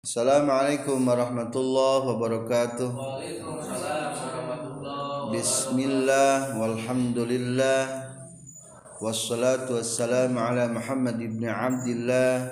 Assalamualaikum 0.00 0.96
warahmatullahi 1.04 2.08
wabarakatuh. 2.08 2.88
Bismillah 5.28 6.56
walhamdulillah 6.56 8.08
wassalatu 8.96 9.76
wassalamu 9.76 10.40
ala 10.40 10.72
Muhammad 10.72 11.20
ibn 11.20 11.44
Abdullah 11.44 12.48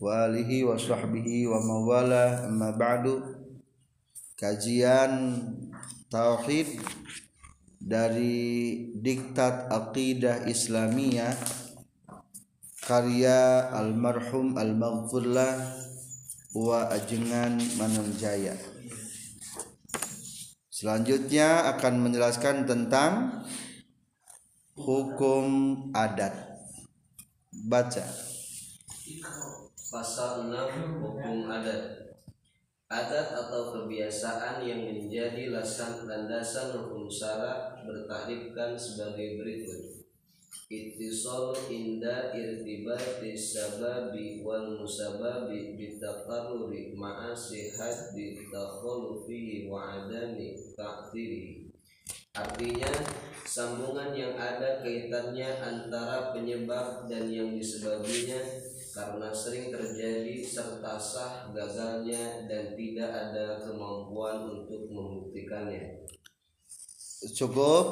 wa 0.00 0.24
alihi 0.24 0.64
wa 0.64 0.80
sahbihi 0.80 1.44
wa 1.44 1.60
mawala 1.60 2.48
amma 2.48 2.72
ba'du 2.72 3.44
kajian 4.40 5.36
tauhid 6.08 6.80
dari 7.76 8.88
diktat 8.96 9.68
aqidah 9.68 10.48
islamiyah 10.48 11.36
karya 12.88 13.68
almarhum 13.76 14.56
al-maghfurlah 14.56 15.84
wa 16.56 16.88
ajengan 16.88 17.60
manunjaya 17.76 18.56
selanjutnya 20.72 21.76
akan 21.76 22.08
menjelaskan 22.08 22.64
tentang 22.64 23.44
hukum 24.76 25.48
adat. 25.96 26.32
Baca. 27.66 28.04
Pasal 29.86 30.52
6 30.52 31.00
Hukum 31.00 31.48
Adat. 31.48 32.12
Adat 32.86 33.28
atau 33.32 33.72
kebiasaan 33.72 34.60
yang 34.60 34.84
menjadi 34.92 35.48
lasan 35.50 36.04
landasan 36.04 36.76
hukum 36.76 37.08
syara 37.08 37.80
bertakrifkan 37.82 38.76
sebagai 38.76 39.40
berikut 39.40 39.95
Ittisal 40.66 41.54
inda 41.70 42.34
irtibati 42.34 43.38
sababi 43.38 44.42
wal 44.42 44.82
musababi 44.82 45.78
bitaqarruri 45.78 46.90
ma'a 46.98 47.30
sihat 47.30 48.10
bitakhalufi 48.18 49.70
wa 49.70 50.02
adami 50.02 50.58
ta'thiri 50.74 51.66
Artinya 52.36 52.92
sambungan 53.48 54.12
yang 54.12 54.36
ada 54.36 54.84
kaitannya 54.84 55.56
antara 55.56 56.36
penyebab 56.36 57.08
dan 57.08 57.32
yang 57.32 57.56
disebabinya 57.56 58.36
karena 58.92 59.28
sering 59.32 59.72
terjadi 59.72 60.44
serta 60.44 61.00
sah 61.00 61.48
gagalnya 61.52 62.44
dan 62.44 62.76
tidak 62.76 63.08
ada 63.08 63.64
kemampuan 63.64 64.52
untuk 64.52 64.88
membuktikannya. 64.88 66.04
cukup 67.32 67.86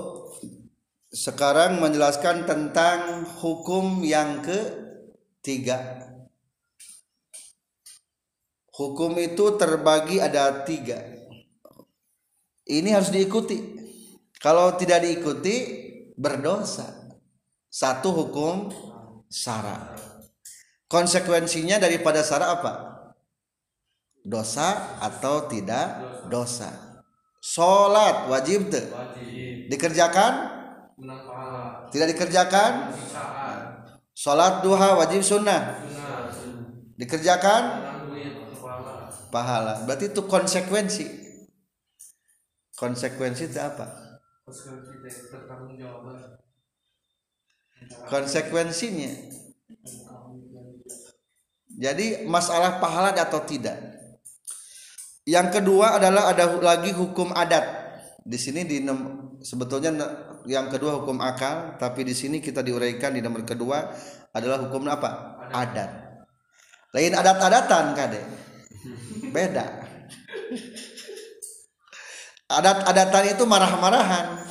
sekarang 1.15 1.79
menjelaskan 1.79 2.43
tentang 2.43 3.23
hukum 3.39 4.03
yang 4.03 4.43
ketiga. 4.43 6.11
Hukum 8.75 9.15
itu 9.23 9.55
terbagi 9.55 10.19
ada 10.19 10.67
tiga. 10.67 10.99
Ini 12.67 12.99
harus 12.99 13.15
diikuti. 13.15 13.63
Kalau 14.43 14.75
tidak 14.75 15.07
diikuti 15.07 15.55
berdosa. 16.19 16.91
Satu 17.71 18.11
hukum 18.11 18.75
sara. 19.31 19.95
Konsekuensinya 20.91 21.79
daripada 21.79 22.27
sara 22.27 22.59
apa? 22.59 22.75
Dosa 24.27 24.99
atau 24.99 25.47
tidak 25.47 26.27
dosa. 26.27 26.75
Sholat 27.39 28.27
wajib 28.27 28.75
tuh 28.75 28.87
dikerjakan 29.71 30.54
tidak 31.91 32.09
dikerjakan? 32.15 32.95
Sholat 34.15 34.63
duha 34.63 34.95
wajib 34.95 35.27
sunnah? 35.27 35.83
Dikerjakan? 36.95 37.63
Pahala. 39.35 39.83
Berarti 39.83 40.15
itu 40.15 40.23
konsekuensi. 40.31 41.07
Konsekuensi 42.79 43.51
itu 43.51 43.59
apa? 43.59 43.91
Konsekuensinya. 48.07 49.11
Jadi 51.75 52.23
masalah 52.31 52.79
pahala 52.79 53.11
atau 53.19 53.43
tidak? 53.43 53.75
Yang 55.27 55.59
kedua 55.59 55.99
adalah 55.99 56.31
ada 56.31 56.55
lagi 56.63 56.95
hukum 56.95 57.35
adat. 57.35 57.83
Di 58.23 58.39
sini 58.39 58.63
di 58.63 58.79
sebetulnya 59.43 59.91
yang 60.45 60.69
kedua 60.69 61.01
hukum 61.01 61.21
akal 61.25 61.77
tapi 61.81 62.05
di 62.05 62.13
sini 62.13 62.41
kita 62.41 62.61
diuraikan 62.61 63.17
di 63.17 63.21
nomor 63.25 63.45
kedua 63.45 63.93
adalah 64.33 64.61
hukum 64.65 64.85
apa? 64.89 65.41
Adat. 65.53 65.91
Lain 66.95 67.13
adat-adatan 67.17 67.85
kade 67.97 68.23
beda. 69.35 69.67
Adat-adatan 72.47 73.25
itu 73.35 73.43
marah-marahan. 73.49 74.47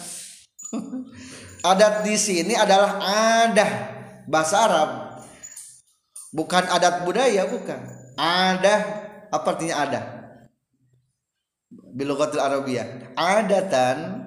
Adat 1.64 2.04
di 2.04 2.20
sini 2.20 2.58
adalah 2.58 3.00
adah. 3.48 3.72
Bahasa 4.28 4.56
Arab. 4.68 4.90
Bukan 6.34 6.64
adat 6.68 7.08
budaya 7.08 7.48
bukan. 7.48 7.80
Adah. 8.20 8.82
Apa 9.32 9.56
artinya 9.56 9.76
adah? 9.88 10.04
Bilogatil 11.72 12.42
Arabiyah. 12.44 13.16
Adatan 13.16 14.23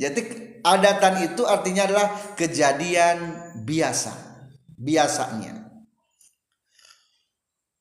jadi 0.00 0.20
adatan 0.64 1.14
itu 1.28 1.42
artinya 1.44 1.84
adalah 1.84 2.08
kejadian 2.34 3.18
biasa. 3.60 4.12
Biasanya. 4.82 5.62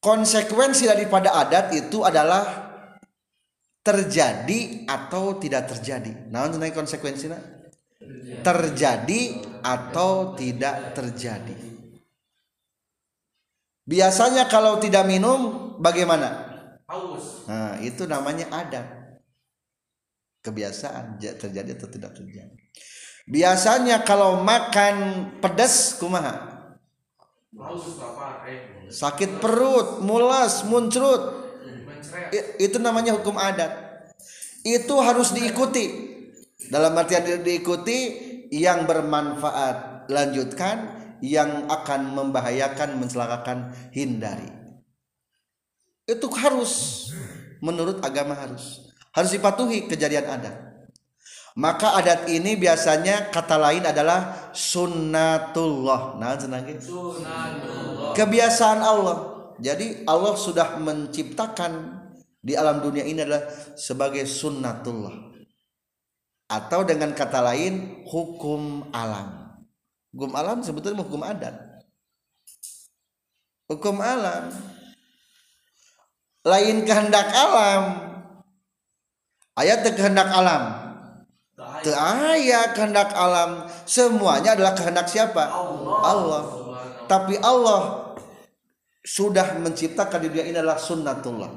Konsekuensi 0.02 0.90
daripada 0.90 1.34
adat 1.38 1.72
itu 1.78 2.02
adalah 2.02 2.74
terjadi 3.81 4.86
atau 4.86 5.38
tidak 5.38 5.72
terjadi. 5.72 6.30
Nah 6.30 6.50
tentang 6.52 6.74
konsekuensinya 6.84 7.40
terjadi. 8.44 9.22
Atau 9.62 10.34
tidak 10.34 10.97
terjadi. 10.97 11.53
Biasanya 13.86 14.50
kalau 14.50 14.81
tidak 14.81 15.06
minum 15.06 15.74
bagaimana? 15.78 16.50
Nah 17.46 17.78
itu 17.81 18.09
namanya 18.09 18.50
adat 18.50 19.00
kebiasaan 20.41 21.22
ja- 21.22 21.38
terjadi 21.38 21.78
atau 21.78 21.90
tidak 21.90 22.12
terjadi. 22.18 22.57
Biasanya 23.29 24.02
kalau 24.02 24.41
makan 24.41 25.29
pedas 25.40 25.96
kumaha? 26.02 26.50
Sakit 28.91 29.40
perut 29.40 30.02
mulas 30.02 30.66
muncrut. 30.66 31.40
Itu 32.57 32.81
namanya 32.81 33.16
hukum 33.16 33.38
adat. 33.38 33.72
Itu 34.66 35.00
harus 35.00 35.31
diikuti. 35.31 36.12
Dalam 36.68 36.97
artian 36.97 37.23
di- 37.23 37.44
diikuti 37.46 37.97
yang 38.52 38.90
bermanfaat 38.90 40.09
lanjutkan 40.12 40.78
yang 41.22 41.69
akan 41.69 42.18
membahayakan 42.18 42.97
mencelakakan 42.97 43.72
hindari. 43.94 44.50
Itu 46.09 46.28
harus. 46.34 47.06
Menurut 47.62 48.02
agama 48.02 48.34
harus 48.34 48.91
harus 49.11 49.31
dipatuhi 49.35 49.88
kejadian 49.91 50.27
adat 50.27 50.72
maka 51.59 51.99
adat 51.99 52.31
ini 52.31 52.55
biasanya 52.55 53.27
kata 53.27 53.59
lain 53.59 53.83
adalah 53.83 54.51
sunnatullah. 54.55 56.16
Nah 56.16 56.39
senang 56.39 56.63
gitu? 56.63 57.19
kebiasaan 58.16 58.79
Allah. 58.79 59.17
Jadi 59.59 60.07
Allah 60.07 60.33
sudah 60.39 60.79
menciptakan 60.79 62.01
di 62.39 62.55
alam 62.55 62.79
dunia 62.79 63.03
ini 63.03 63.27
adalah 63.27 63.51
sebagai 63.75 64.23
sunnatullah. 64.23 65.11
Atau 66.47 66.88
dengan 66.88 67.11
kata 67.11 67.43
lain 67.43 68.03
hukum 68.07 68.88
alam. 68.95 69.59
Hukum 70.16 70.31
alam 70.35 70.63
sebetulnya 70.63 71.03
hukum 71.03 71.23
adat. 71.23 71.55
Hukum 73.67 73.99
alam. 73.99 74.55
Lain 76.47 76.84
kehendak 76.87 77.28
alam 77.31 78.10
ayat 79.56 79.84
kehendak 79.96 80.30
alam. 80.32 80.64
Teu 81.82 81.94
aya 81.94 82.74
kehendak 82.74 83.14
alam 83.14 83.70
semuanya 83.86 84.58
adalah 84.58 84.74
kehendak 84.74 85.09
siapa? 85.09 85.50
Allah. 86.02 86.44
Tapi 87.06 87.38
Allah 87.42 88.14
sudah 89.02 89.58
menciptakan 89.62 90.26
di 90.26 90.28
dunia 90.30 90.46
ini 90.48 90.58
adalah 90.62 90.78
sunnatullah. 90.78 91.52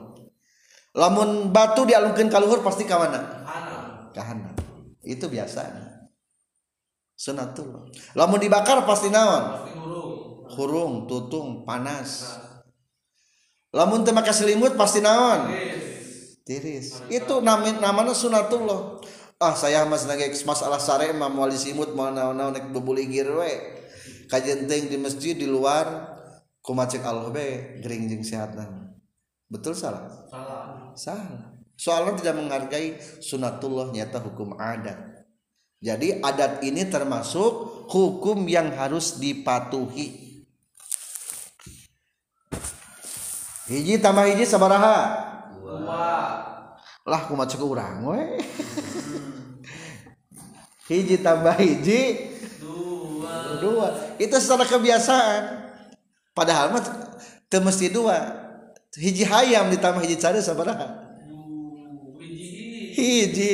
Lamun 0.94 1.50
batu 1.50 1.84
dialungkeun 1.84 2.30
ka 2.30 2.38
luhur 2.40 2.62
pasti 2.64 2.88
ka 2.88 2.96
mana? 3.00 3.20
Ka 4.14 4.22
handap 4.22 4.56
itu 5.04 5.26
biasanya. 5.28 6.08
Sunnatullah. 7.14 7.88
Lamun 8.16 8.40
dibakar 8.40 8.84
pasti 8.84 9.08
naon? 9.08 9.70
Hurung 10.54 11.08
tutung 11.08 11.64
panas. 11.64 12.38
Lamun 13.74 14.06
teu 14.06 14.14
make 14.14 14.30
selimut 14.30 14.78
pasti 14.78 15.02
naon 15.02 15.50
tiris. 16.44 17.00
Itu 17.08 17.40
namanya 17.40 17.80
namanya 17.80 18.12
sunatullah. 18.12 19.00
Ah 19.40 19.56
saya 19.58 19.82
mas 19.88 20.06
nage 20.06 20.30
masalah 20.46 20.78
sare 20.78 21.10
mah 21.10 21.32
moal 21.32 21.50
disimut 21.50 21.96
mau 21.96 22.12
naon-naon 22.12 22.54
nek 22.54 22.70
bebuligir 22.70 23.26
we. 23.34 23.52
Kajenting 24.30 24.92
di 24.92 24.96
masjid 25.00 25.34
di 25.34 25.48
luar 25.48 26.14
kumacik 26.60 27.02
Allah 27.02 27.32
be. 27.32 27.80
Gering 27.82 28.06
jeung 28.06 28.24
sehat 28.24 28.54
betul 29.50 29.74
salah? 29.74 30.06
Salah. 30.30 30.92
Salah. 30.94 31.42
Soalnya 31.74 32.22
tidak 32.22 32.34
menghargai 32.38 32.96
sunatullah 33.18 33.90
nyata 33.90 34.22
hukum 34.22 34.54
adat. 34.54 35.26
Jadi 35.82 36.22
adat 36.22 36.64
ini 36.64 36.86
termasuk 36.88 37.84
hukum 37.90 38.46
yang 38.46 38.72
harus 38.72 39.18
dipatuhi. 39.20 40.22
Hiji 43.68 43.96
tambah 44.00 44.28
hiji 44.28 44.44
sabaraha 44.44 45.33
dua 45.64 46.12
lah 47.04 47.20
kumacik 47.28 47.60
urang 47.64 48.12
we 48.12 48.40
hiji 50.88 51.16
tambah 51.24 51.56
hiji. 51.56 52.32
Dua. 52.60 53.56
Dua. 53.56 53.88
Itu 54.20 54.36
secara 54.36 54.68
kebiasaan. 54.68 55.42
Padahal 56.36 56.76
mah 56.76 56.84
mesti 57.48 57.88
dua. 57.88 58.20
Hiji 58.92 59.24
hayam 59.24 59.72
ditambah 59.72 60.04
hiji 60.04 60.20
cara 60.20 60.44
sabaraha 60.44 61.04
hiji 62.94 63.52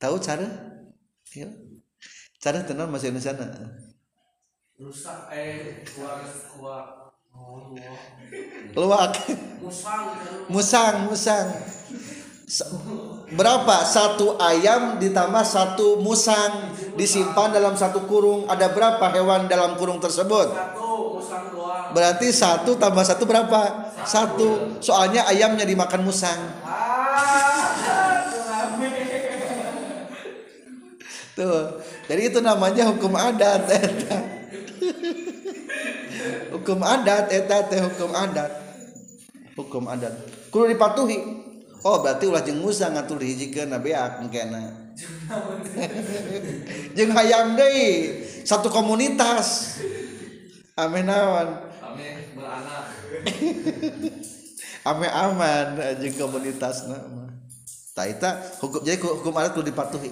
tahu 0.00 0.16
cara? 0.16 0.48
Ya. 1.36 1.48
cara 2.40 2.64
tenang 2.64 2.88
masih 2.88 3.12
di 3.12 3.20
sana. 3.20 3.44
Rusak 4.76 5.32
eh 5.32 5.84
kuat 5.84 6.24
kuat 6.56 7.05
luak 8.76 9.16
musang 9.66 10.04
musang. 10.52 10.96
Musang 11.08 11.48
berapa? 13.34 13.82
Satu 13.82 14.38
ayam 14.38 15.02
ditambah 15.02 15.42
satu 15.42 15.98
musang 15.98 16.70
disimpan 16.94 17.50
dalam 17.50 17.74
satu 17.74 18.06
kurung. 18.06 18.46
Ada 18.46 18.70
berapa 18.70 19.02
hewan 19.10 19.50
dalam 19.50 19.74
kurung 19.74 19.98
tersebut? 19.98 20.54
Berarti 21.90 22.30
satu 22.30 22.78
tambah 22.78 23.02
satu 23.02 23.26
berapa? 23.26 23.90
Satu. 24.06 24.78
Soalnya 24.78 25.26
ayamnya 25.26 25.66
dimakan 25.66 26.06
musang. 26.06 26.38
Tuh. 31.36 31.84
Jadi 32.06 32.22
itu 32.32 32.38
namanya 32.40 32.88
hukum 32.88 33.12
adat 33.12 33.66
hukum 36.52 36.80
adat 36.82 37.32
eta 37.32 37.66
teh 37.66 37.80
hukum 37.80 38.10
adat. 38.12 38.52
Hukum 39.56 39.84
adat. 39.88 40.14
Kudu 40.52 40.72
dipatuhi. 40.72 41.18
Oh 41.86 42.02
berarti 42.02 42.26
ulah 42.26 42.42
jeng 42.42 42.58
Musa 42.58 42.90
ngatur 42.90 43.22
dihijikeun 43.22 43.70
na 43.70 43.78
beak 43.78 44.18
engkena 44.18 44.86
jeung 46.96 47.12
hayam 47.16 47.54
deui 47.54 48.24
satu 48.48 48.72
komunitas. 48.72 49.78
Ame 50.76 51.04
naon? 51.04 51.48
Ame 51.84 52.06
beranak. 52.32 52.84
Ame 54.88 55.08
aman 55.10 55.66
jeung 56.00 56.16
komunitas 56.16 56.88
mah 56.88 57.00
taita 57.96 58.40
hukum 58.60 58.80
jadi 58.84 58.96
hukum 59.00 59.36
adat 59.36 59.52
kudu 59.52 59.68
dipatuhi. 59.68 60.10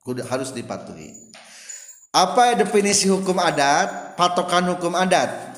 Kudu 0.00 0.22
harus 0.24 0.54
dipatuhi. 0.54 1.10
Apa 2.10 2.58
definisi 2.58 3.06
hukum 3.10 3.38
adat? 3.38 4.14
Patokan 4.18 4.66
hukum 4.74 4.94
adat 4.94 5.49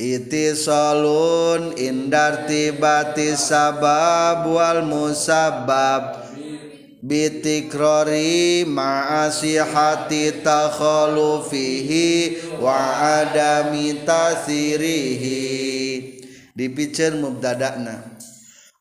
Itisalun 0.00 1.76
indar 1.76 2.48
tibati 2.48 3.36
sabab 3.36 4.48
wal 4.48 4.80
musabab. 4.88 6.32
Bitikrori 7.04 8.64
ma'asihati 8.64 10.40
takhalufihi 10.40 12.08
wa 12.56 12.76
adami 13.24 14.00
tasirihi. 14.08 15.36
Dipicen 16.56 17.20
mubdadakna 17.20 18.00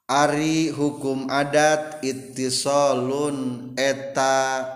ari 0.07 0.71
hukum 0.71 1.27
adat 1.27 1.99
itisalun 1.99 3.71
eta 3.75 4.67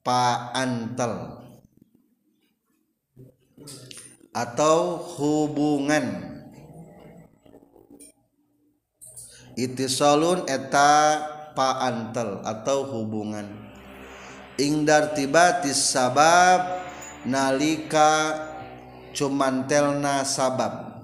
paantel 0.00 1.47
atau 4.32 5.00
hubungan. 5.16 6.38
Itisolun 9.58 10.46
eta 10.46 11.18
paantel 11.58 12.46
atau 12.46 12.86
hubungan. 12.86 13.46
Ingdar 14.58 15.14
tibatis 15.14 15.78
sabab 15.78 16.82
nalika 17.26 18.46
cumantelna 19.14 20.22
sabab. 20.22 21.02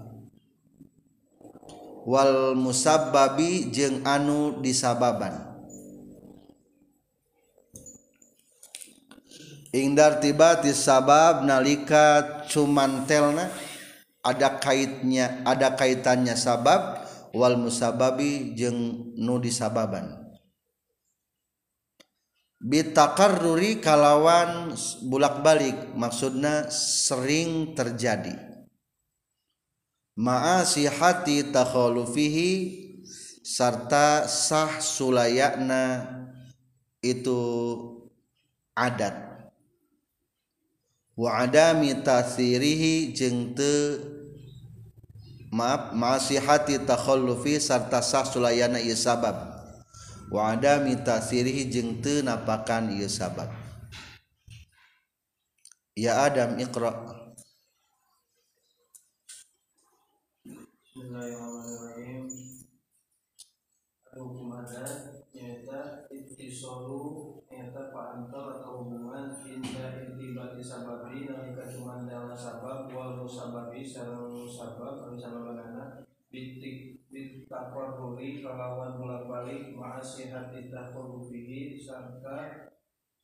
Wal 2.04 2.54
musabbabi 2.54 3.72
jeung 3.72 4.04
anu 4.06 4.60
disababan. 4.62 5.53
Indar 9.74 10.22
tiba 10.22 10.62
sabab 10.70 11.42
nalika 11.42 12.46
cumantelna 12.46 13.50
ada 14.22 14.62
kaitnya 14.62 15.42
ada 15.42 15.74
kaitannya 15.74 16.38
sabab 16.38 17.02
wal 17.34 17.58
musababi 17.58 18.54
jeung 18.54 19.10
nu 19.18 19.42
disababan. 19.42 20.14
Bitakarruri 22.62 23.82
kalawan 23.82 24.78
bulak-balik 25.10 25.90
maksudna 25.98 26.70
sering 26.70 27.74
terjadi. 27.74 28.38
Ma'asihati 30.14 31.50
takhalufihi 31.50 32.50
sarta 33.42 34.30
sah 34.30 34.78
sulayakna 34.78 36.06
itu 37.02 37.42
adat 38.78 39.33
wa 41.14 41.46
adami 41.46 41.94
tasirihi 42.02 43.14
jeung 43.14 43.54
teu 43.54 44.02
maaf 45.54 45.94
masihati 45.94 46.82
takhallufi 46.82 47.62
sarta 47.62 48.02
sah 48.02 48.26
sulayana 48.26 48.82
ieu 48.82 48.98
sabab. 48.98 49.54
Wa 50.26 50.50
adami 50.58 50.98
tasirihi 50.98 51.70
jeung 51.70 52.02
teu 52.02 52.26
napakan 52.26 52.90
ieu 52.90 53.06
sabab. 53.06 53.50
Ya 55.94 56.26
adam 56.26 56.58
iqra. 56.58 56.90
Bismillahirrahmanirrahim. 60.42 62.26
Hukum 64.14 64.50
adat 64.58 65.26
nyata 65.34 66.06
ittisalu 66.10 67.33
paantar 67.94 68.58
atau 68.58 68.82
hubungan 68.82 69.38
indah 69.46 70.02
intibati 70.02 70.58
sababi 70.58 71.30
nalika 71.30 71.70
cumandalna 71.70 72.34
sabab 72.34 72.90
wal 72.90 73.22
musababi 73.22 73.86
sareng 73.86 74.34
musabab 74.34 75.06
anu 75.06 75.14
sababana 75.14 76.02
bitik 76.34 77.06
bitafarruri 77.14 78.42
kalawan 78.42 78.98
bolak-balik 78.98 79.78
ma'asihati 79.78 80.74
tahurrufihi 80.74 81.78
sarta 81.78 82.70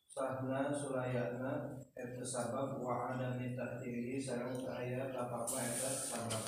sahna 0.06 0.70
sulayana 0.70 1.82
eta 1.98 2.22
sabab 2.22 2.78
wa 2.78 3.10
adami 3.10 3.58
tahtirihi 3.58 4.22
sareng 4.22 4.62
kaaya 4.62 5.10
tapapa 5.10 5.58
eta 5.58 5.90
sabab. 5.90 6.42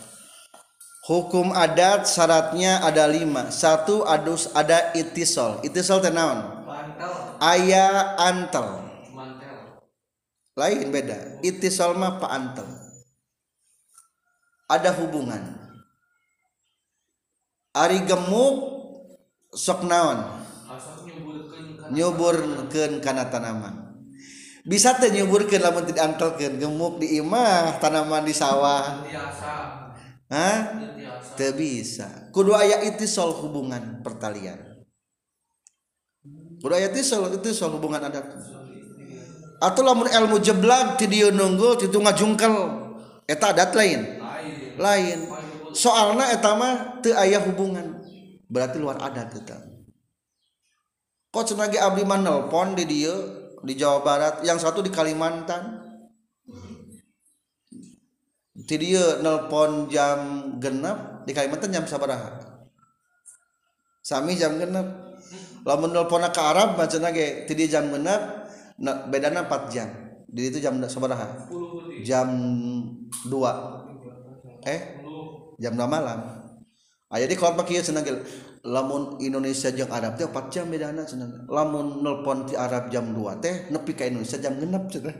Hukum 1.03 1.51
adat 1.51 2.07
syaratnya 2.07 2.79
ada 2.79 3.11
lima. 3.11 3.51
Satu 3.51 4.07
adus 4.07 4.47
ada 4.55 4.95
itisol. 4.95 5.59
Itisol 5.67 5.99
tenawan 5.99 6.62
Ayah 7.43 8.15
antel. 8.23 8.87
Lain 10.55 10.87
beda. 10.95 11.43
Itisal 11.43 11.99
mah 11.99 12.23
paantel 12.23 12.83
ada 14.73 14.91
hubungan. 14.97 15.43
Ari 17.73 18.05
gemuk 18.09 18.57
sok 19.53 19.85
naon? 19.85 20.45
Nyuburkeun 21.93 23.05
kana 23.05 23.29
tanaman. 23.29 24.01
Bisa 24.65 24.97
teh 24.97 25.13
nyuburkeun 25.13 25.61
lamun 25.61 25.85
tidak 25.85 26.17
antelkeun 26.17 26.57
gemuk 26.57 27.01
di 27.01 27.21
imah 27.21 27.77
tanaman 27.81 28.25
di 28.25 28.33
sawah. 28.33 29.05
Hah? 30.33 30.59
Teu 31.37 31.53
bisa. 31.53 32.33
Kudu 32.33 32.57
aya 32.57 32.81
itisal 32.89 33.37
hubungan 33.37 34.01
pertalian. 34.01 34.72
Kudu 36.63 36.79
aya 36.79 36.95
itisal, 36.95 37.27
itisal 37.35 37.75
hubungan 37.75 38.07
adat. 38.07 38.23
Atau 39.59 39.83
lamun 39.83 40.07
ilmu 40.07 40.39
jeblag 40.39 40.95
ti 40.95 41.11
dieu 41.11 41.35
nunggul 41.35 41.75
ti 41.75 41.91
ngajungkel. 41.91 42.55
Eta 43.27 43.51
adat 43.51 43.75
lain? 43.75 44.23
Lain. 44.79 45.19
Soalna 45.75 46.31
eta 46.31 46.55
mah 46.55 47.03
teu 47.03 47.19
aya 47.19 47.43
hubungan. 47.43 47.99
Berarti 48.47 48.79
luar 48.79 49.03
adat 49.03 49.35
eta. 49.35 49.59
Kok 51.35 51.45
cenah 51.51 51.67
abdi 51.67 52.07
mah 52.07 52.23
nelpon 52.23 52.79
di 52.79 52.87
dieu 52.87 53.17
di 53.67 53.75
Jawa 53.75 54.07
Barat 54.07 54.35
yang 54.47 54.63
satu 54.63 54.87
di 54.87 54.93
Kalimantan? 54.95 55.83
Ti 58.53 58.75
dia 58.79 59.19
nelpon 59.19 59.91
jam 59.91 60.53
genap 60.63 61.27
di 61.27 61.35
Kalimantan 61.35 61.75
jam 61.75 61.85
sabaraha? 61.91 62.39
Sami 64.03 64.39
jam 64.39 64.61
genap 64.61 65.12
lamun 65.63 65.95
nelpon 65.95 66.27
ke 66.31 66.43
Arab 66.43 66.75
macam 66.75 67.07
ge 67.15 67.47
tadi 67.47 67.71
jam 67.71 67.87
genap 67.91 68.51
na, 68.79 69.07
bedana 69.07 69.47
4 69.47 69.75
jam. 69.75 69.89
Di 70.33 70.49
itu 70.49 70.65
jam 70.65 70.81
sabaraha 70.89 71.45
jam 72.01 72.29
2 73.29 74.65
eh? 74.65 74.81
Jam 75.61 75.77
2 75.77 75.85
malam. 75.85 76.21
Ah, 77.13 77.21
aya 77.21 77.29
di 77.29 77.37
kalau 77.37 77.61
pakai 77.61 77.85
cenah 77.85 78.01
lamun 78.65 79.21
Indonesia 79.21 79.69
jeung 79.69 79.93
Arab 79.93 80.17
teh 80.17 80.25
4 80.25 80.49
jam 80.49 80.65
bedana 80.73 81.05
cenah 81.05 81.45
lamun 81.51 82.01
nelpon 82.01 82.49
ti 82.49 82.57
Arab 82.57 82.89
jam 82.89 83.13
2 83.13 83.45
teh 83.45 83.69
nepi 83.69 83.93
ka 83.93 84.09
Indonesia 84.09 84.41
jam 84.41 84.57
genep 84.57 84.89
cenah 84.89 85.13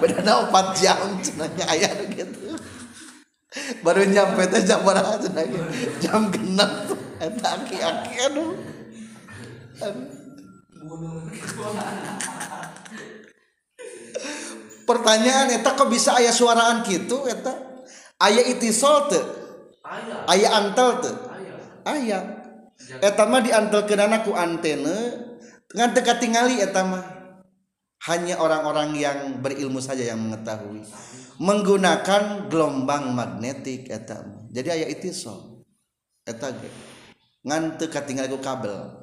bedana 0.00 0.48
4 0.48 0.80
jam 0.80 0.96
cenah 1.20 1.48
aya 1.68 1.90
gitu. 2.16 2.56
baru 3.84 4.06
nyampe 4.06 4.46
teh 4.46 4.62
jam 4.62 4.86
berapa 4.86 5.18
cenah 5.18 5.44
jam 5.98 6.30
genap. 6.30 6.70
Eh, 7.20 7.26
eta 7.26 7.48
aki-aki 7.58 8.14
aduh. 8.30 8.52
Pertanyaan 14.86 15.48
eta 15.54 15.74
kok 15.74 15.90
bisa 15.90 16.16
ayah 16.18 16.34
suaraan 16.34 16.86
gitu 16.86 17.26
eta? 17.26 17.52
Ayah 18.20 18.44
itisol 18.46 19.10
teu 19.10 19.22
ayah 20.28 20.50
antel 20.60 21.00
teu 21.02 21.14
ayah 21.88 22.22
eta 23.02 23.22
mah 23.26 23.40
diantelkeunana 23.42 24.22
ku 24.22 24.36
antena 24.36 24.94
ngan 25.74 25.90
teu 25.90 26.06
katingali 26.06 26.62
eta 26.62 26.86
mah. 26.86 27.04
Hanya 28.08 28.40
orang-orang 28.40 28.96
yang 28.96 29.44
berilmu 29.44 29.76
saja 29.76 30.00
yang 30.00 30.24
mengetahui. 30.24 30.88
Menggunakan 31.40 32.52
gelombang 32.52 33.16
magnetik 33.16 33.88
eta. 33.88 34.20
Jadi 34.52 34.68
aya 34.68 34.86
itisol 34.92 35.64
eta 36.28 36.52
ge. 36.52 36.68
Ngan 37.48 37.80
teu 37.80 37.88
katinggal 37.88 38.28
ku 38.28 38.38
kabel. 38.44 39.00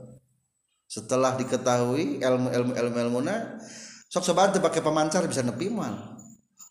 Setelah 0.88 1.36
diketahui 1.36 2.22
ilmu 2.24 2.48
ilmu 2.53 2.72
ilmu 2.77 2.98
ilmuna 3.10 3.60
sok 4.08 4.24
sobat 4.24 4.53
teu 4.56 4.63
pakai 4.63 4.79
pemancar 4.79 5.25
bisa 5.27 5.44
nepi 5.44 5.67
moal 5.67 6.15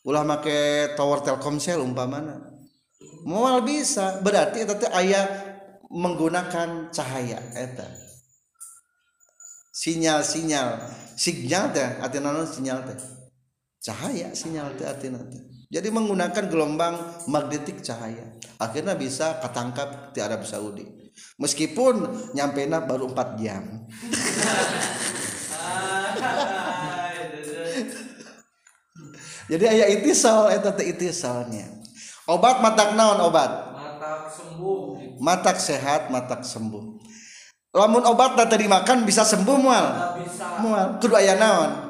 ulah 0.07 0.23
make 0.23 0.95
tower 0.95 1.21
telkomsel 1.21 1.83
umpamana. 1.83 2.55
Moal 3.27 3.67
bisa. 3.67 4.23
Berarti 4.23 4.63
eta 4.63 4.79
teh 4.79 4.87
aya 4.95 5.27
menggunakan 5.91 6.95
cahaya 6.95 7.43
eta. 7.59 7.91
Sinyal-sinyal. 9.75 10.79
Sinyal 11.19 11.75
teh 11.75 11.89
artinya 11.99 12.47
sinyal 12.47 12.87
teh. 12.87 12.97
Cahaya 13.83 14.31
sinyal 14.31 14.79
teh 14.79 14.87
artinya 14.87 15.21
teh 15.27 15.56
jadi 15.67 15.91
menggunakan 15.91 16.47
gelombang 16.47 16.95
magnetik 17.27 17.83
cahaya. 17.83 18.39
Akhirnya 18.55 18.95
bisa 18.95 19.43
ketangkap 19.43 20.15
di 20.15 20.23
Arab 20.23 20.47
Saudi. 20.47 20.87
Meskipun 21.43 22.07
nyampe 22.39 22.63
baru 22.71 23.11
4 23.11 23.43
jam. 23.43 23.65
Jadi 29.47 29.63
ayah 29.63 29.87
itisal 29.95 30.51
eta 30.51 30.75
teh 30.75 30.91
itisalnya. 30.91 31.71
Obat 32.27 32.59
matak 32.59 32.99
naon 32.99 33.31
obat? 33.31 33.51
Matak 33.79 34.35
sembuh. 34.35 34.79
Matak 35.23 35.57
sehat 35.63 36.11
matak 36.11 36.43
sembuh. 36.43 36.99
Lamun 37.71 38.03
obat 38.11 38.35
tadi 38.35 38.67
dimakan 38.67 39.07
bisa 39.07 39.23
sembuh 39.23 39.57
mual? 39.63 39.87
Mual. 40.67 40.99
Kudu 40.99 41.15
aya 41.15 41.39
naon 41.39 41.86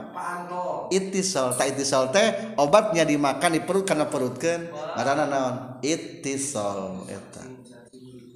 itisol. 0.90 1.55
Tak 1.55 1.76
itisol 1.76 2.11
teh 2.14 2.57
obatnya 2.57 3.02
dimakan 3.02 3.55
di 3.55 3.61
perut 3.62 3.85
karena 3.87 4.07
perutkan 4.09 4.71
karena 4.95 5.25
naon? 5.26 5.55
Itisol 5.83 7.07
eta. 7.11 7.43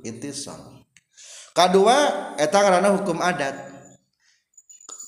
Itisol. 0.04 0.84
Kedua 1.50 1.96
eta 2.36 2.58
karena 2.60 2.90
hukum 2.94 3.18
adat. 3.18 3.70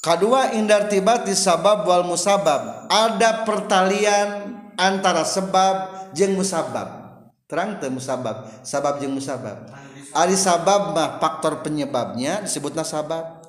Kedua 0.02 0.50
indar 0.58 0.90
tiba 0.90 1.22
di 1.22 1.34
sabab 1.36 1.86
wal 1.86 2.02
musabab. 2.02 2.90
Ada 2.90 3.46
pertalian 3.46 4.28
antara 4.74 5.22
sebab 5.22 6.10
jeng 6.16 6.34
musabab. 6.34 6.88
Terang 7.46 7.78
teh 7.78 7.92
musabab. 7.92 8.50
Sabab 8.66 8.98
jeng 8.98 9.14
musabab. 9.14 9.70
Ari 10.12 10.36
sabab 10.36 10.92
mah 10.92 11.22
faktor 11.22 11.62
penyebabnya 11.62 12.42
disebutna 12.42 12.82
sabab. 12.82 13.40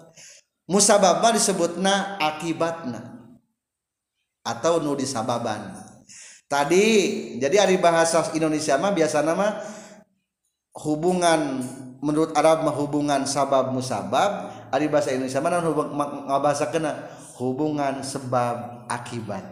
Musabab 0.69 1.19
mah 1.19 1.33
disebutna 1.35 2.21
akibatna 2.21 3.12
atau 4.43 4.83
nu 4.83 4.93
disababan. 4.93 5.71
Tadi 6.51 6.85
jadi 7.39 7.65
ari 7.65 7.79
bahasa 7.79 8.21
Indonesia 8.35 8.77
mah 8.77 8.93
biasa 8.93 9.25
nama 9.25 9.57
hubungan 10.83 11.63
menurut 12.03 12.35
Arab 12.35 12.67
mah 12.67 12.75
hubungan 12.75 13.23
sabab 13.23 13.71
musabab, 13.71 14.51
ari 14.69 14.91
bahasa 14.91 15.15
Indonesia 15.15 15.39
mah 15.39 15.63
ngabasa 16.29 16.69
kena 16.69 17.09
hubungan 17.39 18.03
sebab 18.03 18.85
akibat. 18.91 19.47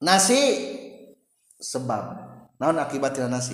Nasi 0.00 0.40
sebab. 1.60 2.24
Naon 2.56 2.80
akibatnya 2.80 3.28
nasi? 3.28 3.52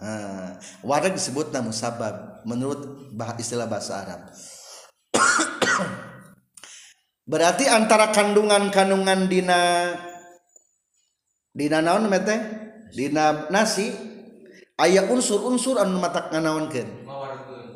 Nah, 0.00 0.56
warak 0.80 1.12
disebut 1.12 1.52
namun 1.52 1.72
sabab 1.72 2.40
menurut 2.48 3.12
istilah 3.38 3.68
bahasa 3.68 4.02
Arab 4.04 4.20
berarti 7.26 7.66
antara 7.66 8.14
kandungan-kandungan 8.14 9.26
dina 9.26 9.60
dina 11.50 11.78
naon 11.82 12.06
mete? 12.06 12.36
Dina 12.94 13.50
nasi 13.50 13.90
ayat 14.78 15.10
unsur-unsur 15.10 15.76
anu 15.82 15.98
matak 15.98 16.30
nganaonkeun? 16.30 17.04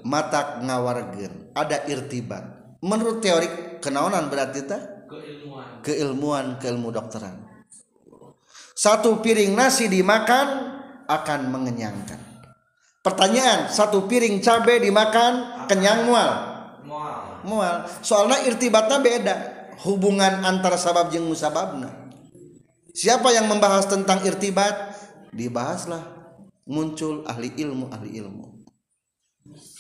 Matak 0.06 0.64
ngawarkeun 0.64 1.52
ada 1.52 1.84
irtibat. 1.90 2.78
Menurut 2.80 3.20
teori 3.20 3.78
kenaonan 3.84 4.32
berarti 4.32 4.64
teh? 4.64 4.80
Keilmuan. 5.10 5.84
Keilmuan 5.84 6.46
keilmu 6.56 6.88
dokteran. 6.88 7.50
Satu 8.72 9.20
piring 9.20 9.52
nasi 9.52 9.92
dimakan 9.92 10.80
akan 11.04 11.40
mengenyangkan. 11.52 12.16
Pertanyaan 13.04 13.68
satu 13.68 14.08
piring 14.08 14.40
cabai 14.40 14.80
dimakan 14.80 15.64
kenyang 15.68 16.08
mual 16.08 16.49
mual. 17.44 17.86
Soalnya 18.00 18.44
irtibatnya 18.46 18.98
beda. 19.00 19.36
Hubungan 19.84 20.44
antara 20.44 20.76
sabab 20.76 21.08
jeng 21.08 21.24
musababna. 21.24 22.12
Siapa 22.92 23.32
yang 23.32 23.48
membahas 23.48 23.88
tentang 23.88 24.20
irtibat? 24.26 24.94
Dibahaslah. 25.32 26.04
Muncul 26.68 27.24
ahli 27.26 27.54
ilmu 27.56 27.88
ahli 27.88 28.20
ilmu. 28.20 28.46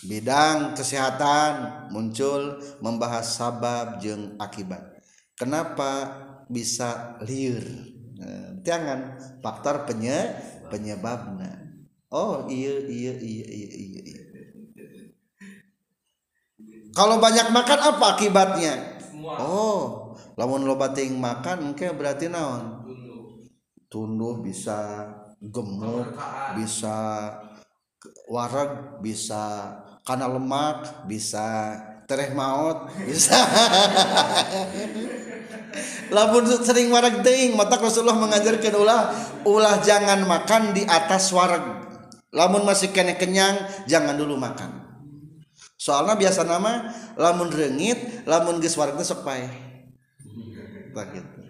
Bidang 0.08 0.74
kesehatan 0.74 1.86
muncul 1.92 2.58
membahas 2.80 3.36
sabab 3.36 4.00
jeng 4.00 4.34
akibat. 4.40 4.98
Kenapa 5.36 6.16
bisa 6.48 7.20
liur? 7.22 7.62
Jangan 8.64 9.16
faktor 9.40 9.88
penye 9.88 10.34
penyebabnya 10.68 11.60
oh 12.10 12.46
iya 12.50 12.74
iya 12.90 13.14
iya 13.18 13.46
iya 13.46 13.70
iya, 13.70 14.02
iya. 14.02 14.22
Kalau 17.00 17.16
banyak 17.16 17.48
makan 17.48 17.80
apa 17.80 18.04
akibatnya? 18.12 19.00
Oh 19.40 20.12
lamun 20.36 20.68
lo 20.68 20.76
bating 20.76 21.16
makan 21.16 21.72
mungkin 21.72 21.96
berarti 21.96 22.28
naon? 22.28 22.84
Tunduh 23.88 24.44
bisa 24.44 25.08
gemuk 25.40 26.12
bisa 26.60 26.96
warag 28.28 29.00
bisa 29.00 29.72
karena 30.04 30.28
lemak 30.28 31.08
bisa 31.08 31.72
tereh 32.04 32.36
maut 32.36 32.92
bisa. 33.08 33.40
Lamun 36.12 36.44
sering 36.44 36.92
warag 36.92 37.24
teing 37.24 37.56
mata 37.56 37.80
Rasulullah 37.80 38.20
mengajarkan 38.20 38.74
ulah 38.76 39.02
ulah 39.48 39.80
jangan 39.80 40.20
makan 40.28 40.76
di 40.76 40.84
atas 40.84 41.32
warag 41.32 41.80
lamun 42.30 42.62
masih 42.62 42.92
kena 42.94 43.18
kenyang 43.18 43.56
jangan 43.88 44.14
dulu 44.14 44.38
makan 44.38 44.79
soalnya 45.80 46.12
biasa 46.12 46.44
nama 46.44 46.92
lamun 47.16 47.48
rengit 47.48 48.28
lamun 48.28 48.60
geus 48.60 48.76
teh 48.76 49.06
sok 49.08 49.24
gitu. 50.92 51.40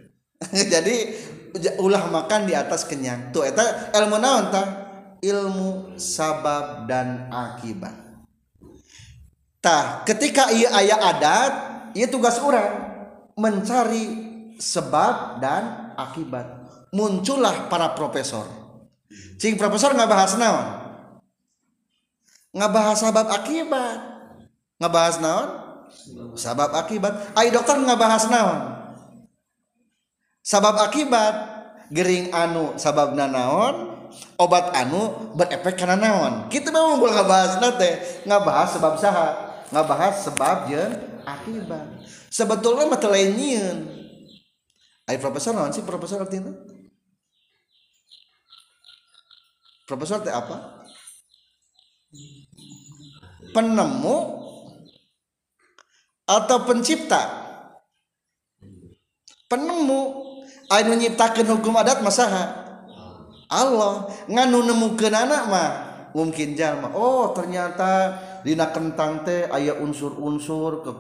Jadi 0.72 0.96
ulah 1.82 2.06
makan 2.06 2.46
di 2.46 2.54
atas 2.54 2.87
kenyang. 2.87 3.34
Tuh 3.34 3.42
eta 3.42 3.90
ilmu 3.90 4.16
naon 4.22 4.54
tah? 4.54 4.66
Ilmu 5.20 5.99
sabab 6.00 6.87
dan 6.87 7.28
akibat. 7.28 7.92
Tah 9.60 10.06
ketika 10.08 10.49
ia 10.54 10.72
ayah 10.80 11.00
adat 11.12 11.52
ia 11.92 12.08
tugas 12.08 12.40
orang 12.40 12.88
mencari 13.37 14.30
sebab 14.56 15.42
dan 15.42 15.92
akibat. 15.99 16.46
Muncullah 16.94 17.68
para 17.68 17.92
profesor. 17.92 18.46
Cing 19.37 19.60
profesor 19.60 19.92
nggak 19.92 20.08
bahas 20.08 20.32
naon? 20.40 20.66
Nggak 22.56 22.72
bahas 22.72 22.99
sebab 23.02 23.26
akibat 23.28 24.10
nggak 24.80 24.92
bahas 24.92 25.20
naon? 25.20 25.49
Sebab 26.34 26.72
akibat. 26.72 27.37
Ayo 27.37 27.52
dokter 27.52 27.76
nggak 27.76 28.00
bahas 28.00 28.25
naon? 28.32 28.80
Sabab 30.40 30.80
akibat 30.80 31.60
Gering 31.90 32.30
anu 32.30 32.78
sabab 32.78 33.18
nanaon 33.18 34.06
obat 34.38 34.70
anu 34.78 35.34
berefek 35.34 35.75
karena 35.75 35.99
naon? 35.99 36.46
Kita 36.46 36.70
memang 36.70 37.02
boleh 37.02 37.18
ngebahas 37.18 37.58
nate 37.58 38.22
ngebahas 38.22 38.78
sebab 38.78 38.94
saha? 38.94 39.28
Ngebahas 39.75 40.14
sebab 40.22 40.70
je 40.70 40.82
akibat. 41.26 41.87
Sebetulnya 42.30 42.87
mata 42.87 43.10
lainnya 43.10 43.90
Ayo 45.10 45.18
profesor 45.18 45.50
naon 45.50 45.75
sih 45.75 45.82
profesor 45.82 46.22
artinya 46.22 46.54
profesor 49.90 50.22
teh 50.22 50.30
apa? 50.30 50.87
Penemu 53.50 54.16
atau 56.30 56.62
pencipta? 56.62 57.26
Penemu. 59.50 60.30
Anu 60.70 60.94
nyiptakeun 60.94 61.50
hukum 61.58 61.75
adat 61.75 61.99
masaha 62.06 62.54
Allah. 63.50 64.06
Nganu 64.30 64.62
nemukeun 64.62 65.10
anak 65.10 65.42
mah? 65.50 65.70
Mungkin 66.10 66.58
jalma 66.58 66.90
oh 66.94 67.30
ternyata 67.34 68.18
dina 68.42 68.70
kentang 68.75 69.22
teh 69.22 69.46
aya 69.46 69.78
unsur-unsur 69.78 70.82
ke 70.82 70.90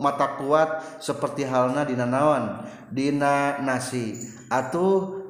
mata 0.00 0.36
kuat 0.36 1.00
seperti 1.00 1.44
halna 1.44 1.84
dina 1.84 2.08
naon? 2.08 2.64
Dina 2.88 3.60
nasi. 3.60 4.16
Atau 4.48 5.20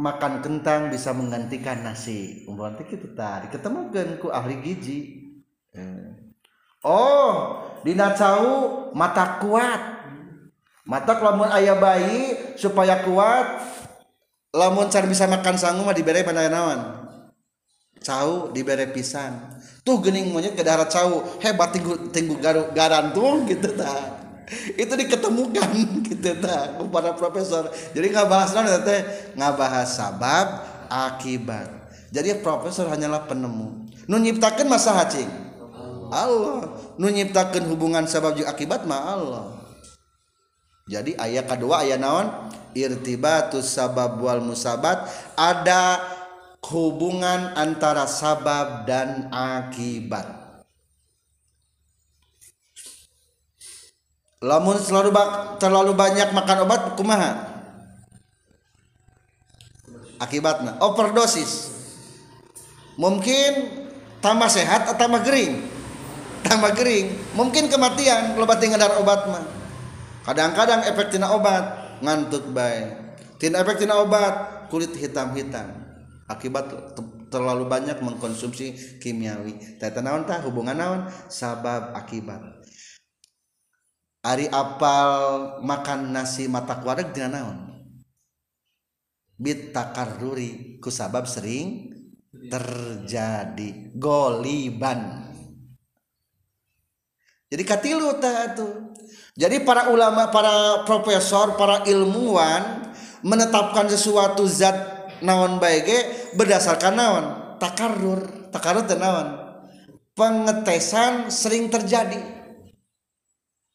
makan 0.00 0.40
kentang 0.40 0.88
bisa 0.88 1.12
menggantikan 1.12 1.84
nasi. 1.84 2.48
Umpamanya 2.48 2.88
kita 2.88 3.12
tadi 3.12 3.52
ketemukan 3.52 4.16
ku 4.16 4.32
ahli 4.32 4.64
gizi 4.64 5.23
Oh 6.84 7.64
Dina 7.84 8.16
cau 8.16 8.88
mata 8.96 9.36
kuat. 9.44 9.80
Mata 10.88 11.16
lamun 11.20 11.48
ayah 11.52 11.76
bayi 11.76 12.56
supaya 12.56 13.04
kuat 13.04 13.60
lamun 14.52 14.88
cari 14.88 15.08
bisa 15.08 15.24
makan 15.24 15.56
sanggu 15.56 15.80
mah 15.80 15.96
diberi 15.96 16.20
pandaanawan 16.24 17.04
cau 18.04 18.52
diberi 18.52 18.88
pisan. 18.92 19.36
Tuh 19.84 20.00
gening 20.00 20.32
monyet 20.32 20.56
ke 20.56 20.64
darat 20.64 20.92
cau 20.92 21.24
hebat 21.40 21.72
tinggu 21.72 22.12
tinggu 22.12 22.36
garu 22.40 22.72
garantung 22.76 23.48
gitu 23.48 23.72
ta. 23.76 24.20
Itu 24.76 24.92
diketemukan 24.92 25.72
gitu 26.08 26.30
ta 26.40 26.76
para 26.88 27.16
profesor. 27.16 27.72
Jadi 27.96 28.12
nggak 28.12 28.28
bahas 28.28 28.52
nanti 28.52 28.76
teh? 28.84 29.00
Nggak 29.36 29.52
bahas 29.56 29.88
sabab 29.92 30.46
akibat. 30.88 31.68
Jadi 32.12 32.44
profesor 32.44 32.92
hanyalah 32.92 33.24
penemu. 33.24 33.88
Nu 34.04 34.20
nyiptakan 34.20 34.68
masa 34.68 34.92
hacing 35.00 35.44
Allah. 36.14 36.70
Nu 36.94 37.10
nyiptakan 37.10 37.66
hubungan 37.66 38.06
sabab 38.06 38.38
akibat 38.38 38.86
mah 38.86 39.02
Allah. 39.02 39.46
Jadi 40.86 41.16
ayat 41.16 41.48
kedua 41.48 41.82
ayat 41.82 41.98
naon? 41.98 42.28
Irtibatus 42.76 43.74
sabab 43.74 44.22
wal 44.22 44.44
musabat. 44.44 45.08
Ada 45.34 45.98
hubungan 46.70 47.56
antara 47.58 48.06
sabab 48.06 48.86
dan 48.86 49.32
akibat. 49.32 50.44
Lamun 54.44 54.76
selalu 54.76 55.08
terlalu 55.56 55.96
banyak 55.96 56.36
makan 56.36 56.68
obat 56.68 56.80
kumaha? 57.00 57.32
Akibatnya 60.20 60.76
overdosis. 60.84 61.72
Mungkin 63.00 63.52
tambah 64.20 64.52
sehat 64.52 64.84
atau 64.84 65.00
tambah 65.00 65.24
kering 65.24 65.73
tambah 66.44 66.76
kering. 66.76 67.34
Mungkin 67.34 67.72
kematian 67.72 68.36
kalau 68.36 68.46
batin 68.46 68.70
ngedar 68.70 69.00
obat 69.00 69.20
mah. 69.26 69.44
Kadang-kadang 70.24 70.84
efek 70.88 71.12
tina 71.12 71.32
obat 71.32 71.64
ngantuk 72.00 72.52
baik 72.52 73.04
tina 73.40 73.60
efek 73.60 73.84
tina 73.84 74.00
obat 74.00 74.68
kulit 74.68 74.92
hitam-hitam. 74.96 75.84
Akibat 76.24 76.96
terlalu 77.28 77.68
banyak 77.68 78.00
mengkonsumsi 78.00 78.96
kimiawi. 78.96 79.76
Tata 79.76 80.00
naon 80.00 80.24
tah 80.24 80.40
hubungan 80.40 80.72
naon? 80.72 81.00
Sabab 81.28 81.92
akibat. 81.92 82.40
Ari 84.24 84.48
apal 84.48 85.60
makan 85.60 86.16
nasi 86.16 86.48
mata 86.48 86.80
kuareg 86.80 87.12
dina 87.12 87.28
naon? 87.28 87.58
Bit 89.36 89.76
takarruri 89.76 90.80
ku 90.80 90.88
sabab 90.88 91.28
sering 91.28 91.92
terjadi 92.48 93.92
goliban 94.00 95.23
jadi 97.54 97.62
katilu 97.62 98.18
tah 98.18 98.58
tuh 98.58 98.94
jadi 99.34 99.66
para 99.66 99.90
ulama, 99.90 100.30
para 100.30 100.86
profesor, 100.86 101.58
para 101.58 101.82
ilmuwan 101.90 102.94
menetapkan 103.26 103.90
sesuatu 103.90 104.46
zat 104.46 104.78
naon 105.26 105.58
baige 105.58 106.30
berdasarkan 106.38 106.94
naon? 106.94 107.24
Takarur, 107.58 108.50
takarur 108.54 108.86
dan 108.86 109.02
naon? 109.02 109.28
Pengetesan 110.14 111.34
sering 111.34 111.66
terjadi, 111.66 112.22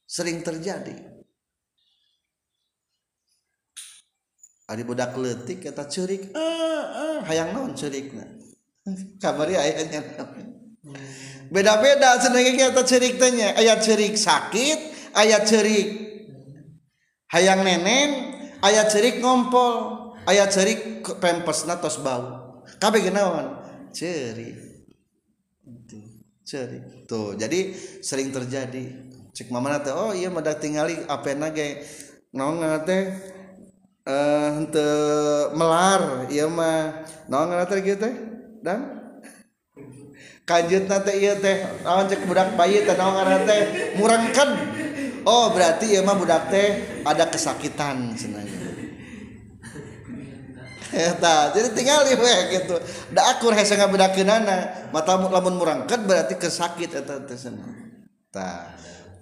sering 0.08 0.40
terjadi. 0.40 0.96
Adi 4.72 4.84
budak 4.88 5.12
letik 5.20 5.68
kata 5.68 5.92
cerik, 5.92 6.32
ah, 6.40 6.40
ah, 6.40 7.20
hayang 7.28 7.52
naon 7.52 7.76
cerikna. 7.76 8.24
Kamari 9.22 9.60
ayahnya 9.60 10.08
Beda-beda 11.50 12.22
senengnya 12.22 12.70
kita 12.70 12.84
cerik 12.86 13.18
tanya, 13.18 13.58
ayat 13.58 13.82
cerik 13.82 14.14
sakit, 14.14 15.12
ayat 15.18 15.44
cerik 15.50 16.10
hayang 17.30 17.62
nenen 17.62 18.34
ayat 18.62 18.90
cerik 18.90 19.22
ngompol 19.22 20.14
ayat 20.26 20.50
cerik 20.50 21.06
pempes 21.22 21.66
natos 21.70 22.02
bau. 22.02 22.62
Kabeh 22.82 23.02
genawan 23.06 23.62
cerik. 23.94 24.58
Cerik. 26.46 27.06
Tuh 27.06 27.38
jadi 27.38 27.74
sering 28.02 28.34
terjadi. 28.34 29.10
Cek 29.30 29.54
mama 29.54 29.70
nate 29.70 29.94
oh 29.94 30.12
iya 30.12 30.34
madak 30.34 30.58
tingali 30.58 30.98
apa 31.06 31.38
nage 31.38 31.86
naon 32.34 32.62
nate 32.62 32.98
eh 34.10 34.54
uh, 34.66 35.54
melar. 35.54 36.26
Iya 36.34 36.50
mah. 36.50 37.06
Naon 37.30 37.54
nate 37.54 37.78
gitu 37.86 38.10
dan 38.66 38.99
kanjut 40.50 40.90
nate 40.90 41.14
iya 41.14 41.38
teh 41.38 41.62
naon 41.86 42.10
cek 42.10 42.26
budak 42.26 42.58
bayi 42.58 42.82
teh 42.82 42.98
naon 42.98 43.22
nate 43.22 43.58
murangkan 44.02 44.50
oh 45.30 45.54
berarti 45.54 45.94
ya 45.94 46.02
mah 46.02 46.18
budak 46.18 46.50
teh 46.50 46.98
ada 47.06 47.30
kesakitan 47.30 48.18
sebenarnya 48.18 48.58
Eta, 50.90 51.54
jadi 51.54 51.70
tinggal 51.78 52.02
we 52.02 52.34
gitu. 52.50 52.74
Da 53.14 53.38
akur 53.38 53.54
hese 53.54 53.78
ngabedakeunana, 53.78 54.90
mata 54.90 55.22
lamun 55.22 55.62
murangket 55.62 56.02
berarti 56.02 56.34
kesakit 56.34 56.90
eta 56.90 57.22
teh 57.30 57.38
Tah. 58.34 58.74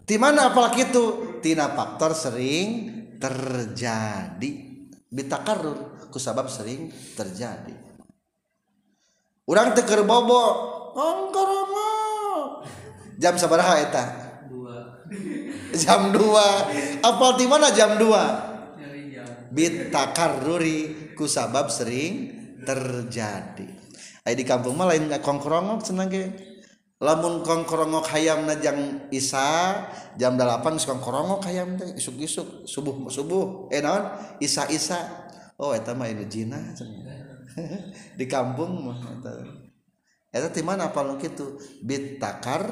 Di 0.08 0.16
mana 0.16 0.56
apal 0.56 0.72
kitu? 0.72 1.36
Tina 1.44 1.68
faktor 1.76 2.16
sering 2.16 2.88
terjadi. 3.20 4.52
Bitakarrur 5.12 6.08
kusabab 6.08 6.48
sering 6.48 6.88
terjadi. 7.20 7.76
Urang 9.48 9.76
teu 9.76 9.84
keur 9.84 10.08
bobo, 10.08 10.44
Jam 13.22 13.38
sabaraha 13.38 13.86
eta? 13.86 14.28
jam 15.78 16.12
2 16.12 17.06
apal 17.06 17.40
di 17.40 17.46
mana 17.48 17.72
jam 17.72 17.96
2 17.96 19.54
bit 19.54 19.94
takarruri 19.94 21.14
ku 21.16 21.26
sabab 21.30 21.72
sering 21.72 22.36
terjadi. 22.68 23.68
Ay 24.28 24.36
di 24.36 24.44
kampung 24.44 24.76
mah 24.76 24.92
lain 24.92 25.08
kongkrongok 25.08 25.86
senang 25.88 26.12
ge. 26.12 26.28
Lamun 26.98 27.46
kongkrongok 27.46 28.10
hayam 28.10 28.50
najang 28.50 29.08
isa 29.14 29.86
jam 30.18 30.36
8 30.36 30.66
geus 30.76 30.90
kongkrongok 30.90 31.46
hayam 31.48 31.78
teh 31.80 31.96
isuk-isuk 31.96 32.68
subuh 32.68 33.08
subuh. 33.08 33.72
Eh 33.72 33.80
naon? 33.80 34.12
Isa-isa. 34.44 35.30
Oh 35.58 35.74
eta 35.74 35.98
mah 35.98 36.06
ini 36.06 36.30
jina 36.30 36.62
di 38.20 38.26
kampung 38.30 38.86
mah 38.86 38.98
eta 40.32 40.52
di 40.52 40.62
mana 40.62 40.92
apal 40.92 41.18
kitu? 41.18 41.58
Bit 41.82 42.20
takar 42.20 42.68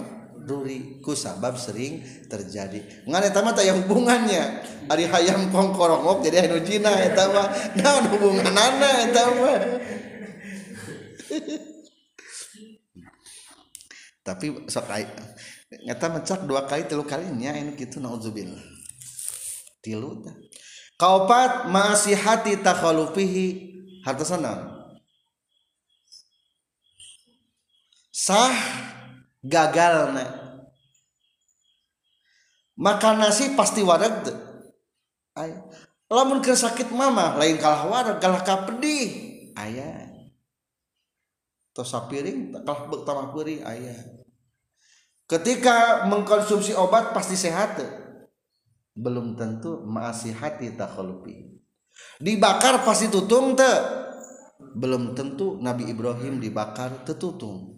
duri 0.45 1.01
ku 1.01 1.17
sabab 1.17 1.57
sering 1.57 2.05
terjadi. 2.29 3.07
Ngan 3.09 3.23
eta 3.25 3.41
mah 3.41 3.57
yang 3.63 3.81
hubungannya. 3.83 4.61
Ari 4.85 5.09
hayam 5.09 5.49
kongkorongok 5.49 6.29
jadi 6.29 6.45
anu 6.45 6.61
jina 6.61 6.93
eta 7.01 7.33
mah. 7.33 7.47
Naon 7.79 8.05
hubunganana 8.13 8.89
eta 9.09 9.23
mah. 9.33 9.57
Tapi 14.25 14.69
sok 14.69 14.89
eta 15.69 16.05
mencak 16.09 16.49
dua 16.49 16.65
kali 16.65 16.89
tilu 16.89 17.05
kali 17.05 17.29
ini 17.29 17.77
kitu 17.77 18.01
naudzubillah 18.01 18.75
tilu 19.85 20.25
tah. 20.25 20.33
Kaopat 20.95 21.67
hati 22.15 22.63
takhalufihi. 22.63 23.75
Hartosana 24.05 24.74
sah? 28.15 28.55
Gagal 29.45 30.09
makan 32.81 33.15
nasi 33.21 33.53
pasti 33.53 33.85
wadah 33.85 34.25
lamun 36.09 36.41
ke 36.41 36.57
sakit 36.57 36.89
mama 36.89 37.37
lain 37.37 37.61
kalah 37.61 37.85
war 37.85 38.07
kalah 38.17 38.41
kapedih. 38.41 39.05
Ayah 39.53 40.09
tos 41.77 41.93
sapiring 41.93 42.57
kalah 42.57 42.89
pertama 42.89 43.29
piring 43.37 43.61
ayah 43.69 43.99
ketika 45.29 46.09
mengkonsumsi 46.09 46.73
obat 46.73 47.13
pasti 47.13 47.37
sehat 47.37 47.77
belum 48.97 49.37
tentu 49.37 49.85
masih 49.85 50.33
hati 50.33 50.73
takhalupi 50.73 51.61
dibakar 52.17 52.81
pasti 52.81 53.13
tutung 53.13 53.53
te. 53.53 54.01
Belum 54.55 55.15
tentu 55.15 55.59
Nabi 55.59 55.87
Ibrahim 55.87 56.39
dibakar 56.39 57.03
tetutung 57.03 57.74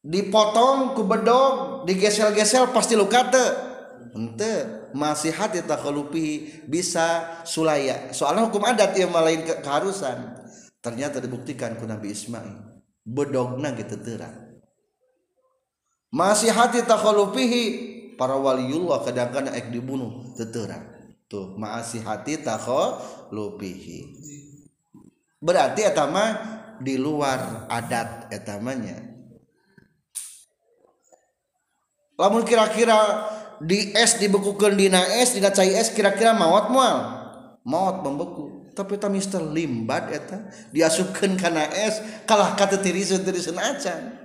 dipotong 0.00 0.96
ku 0.96 1.04
bedog 1.04 1.84
digesel-gesel 1.84 2.72
pasti 2.72 2.96
luka 2.96 3.28
te 3.28 3.46
ente 4.16 4.52
masih 4.96 5.30
hati 5.30 5.62
takhalupi 5.62 6.60
bisa 6.66 7.40
sulaya. 7.46 8.10
Soalnya 8.10 8.48
hukum 8.50 8.64
adat 8.66 8.96
yang 8.98 9.14
malain 9.14 9.44
ke 9.46 9.60
keharusan. 9.62 10.40
Ternyata 10.80 11.20
dibuktikan 11.20 11.76
ku 11.76 11.84
Nabi 11.84 12.10
Ismail. 12.10 12.82
Bedogna 13.04 13.76
gitu 13.76 13.96
terang 14.00 14.50
masih 16.10 16.50
hati 16.50 16.82
takhalupihi 16.82 17.62
para 18.18 18.34
waliullah 18.34 19.06
kadang-kadang 19.06 19.54
ek 19.54 19.70
dibunuh 19.70 20.34
teterang 20.34 20.90
tuh 21.30 21.54
masih 21.54 22.02
hati 22.02 22.42
takhalupihi 22.42 23.98
berarti 25.38 25.86
etama 25.86 26.34
di 26.82 26.98
luar 26.98 27.70
adat 27.70 28.26
etamanya 28.34 28.98
lamun 32.20 32.44
kira-kira 32.44 33.24
di 33.64 33.96
es 33.96 34.20
dibekukan 34.20 34.76
dina 34.76 35.00
es 35.16 35.32
dina 35.32 35.48
cai 35.48 35.72
es 35.72 35.88
kira-kira 35.88 36.36
maut 36.36 36.68
mual? 36.68 36.96
Maut 37.64 38.04
membeku 38.04 38.60
tapi 38.76 39.00
ta 39.00 39.08
mister 39.08 39.40
limbat 39.40 40.12
eta. 40.12 40.52
Diasupkeun 40.76 41.40
kana 41.40 41.64
es 41.72 41.96
kalah 42.28 42.52
kata 42.52 42.76
tiriseun 42.84 43.24
tiriseun 43.24 43.56
acan. 43.56 44.20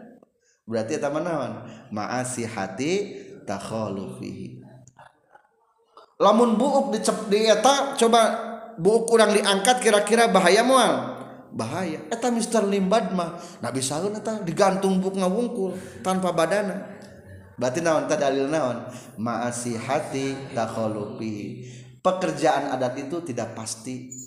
Berarti 0.67 0.99
eta 0.99 1.08
manawan 1.08 1.63
maasi 1.95 2.43
hati 2.43 3.23
takhalufihi 3.47 4.65
lamun 6.19 6.55
buuk 6.55 6.95
dicep 6.95 7.27
di 7.27 7.47
eta 7.47 7.95
coba 7.99 8.21
buuk 8.79 9.08
kurang 9.08 9.36
diangkat 9.36 9.84
kira-kira 9.84 10.31
bahaya 10.31 10.63
mual? 10.63 11.15
Bahaya. 11.55 12.03
Eta 12.12 12.27
mister 12.31 12.63
limbat 12.67 13.15
mah. 13.15 13.39
Nabi 13.63 13.79
salun 13.79 14.15
eta 14.15 14.43
digantung 14.43 14.99
buuk 14.99 15.15
ngawungkul 15.15 15.71
tanpa 16.03 16.36
badana. 16.36 16.94
Berarti 17.59 17.79
naon? 17.83 18.05
Tadi 18.07 18.21
dalil 18.21 18.47
naon? 18.47 18.87
Ma'asihati 19.19 20.55
takhalufi. 20.55 21.65
Pekerjaan 21.99 22.75
adat 22.75 22.95
itu 23.01 23.23
tidak 23.25 23.57
pasti. 23.57 24.25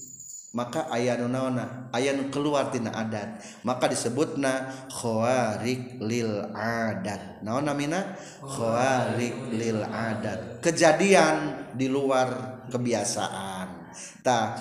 Maka 0.57 0.89
ayat 0.89 1.21
naona? 1.29 1.93
Ayat 1.93 2.33
keluar 2.33 2.73
tina 2.73 2.91
adat. 2.91 3.45
Maka 3.63 3.93
disebutna 3.93 4.73
khawarik 4.89 6.01
lil 6.01 6.51
adat. 6.57 7.45
Naon 7.45 7.69
namina 7.69 8.17
khawarik 8.41 9.53
lil 9.53 9.85
adat. 9.85 10.65
Kejadian 10.65 11.69
di 11.77 11.87
luar 11.87 12.59
kebiasaan. 12.73 13.93
Tah 14.25 14.57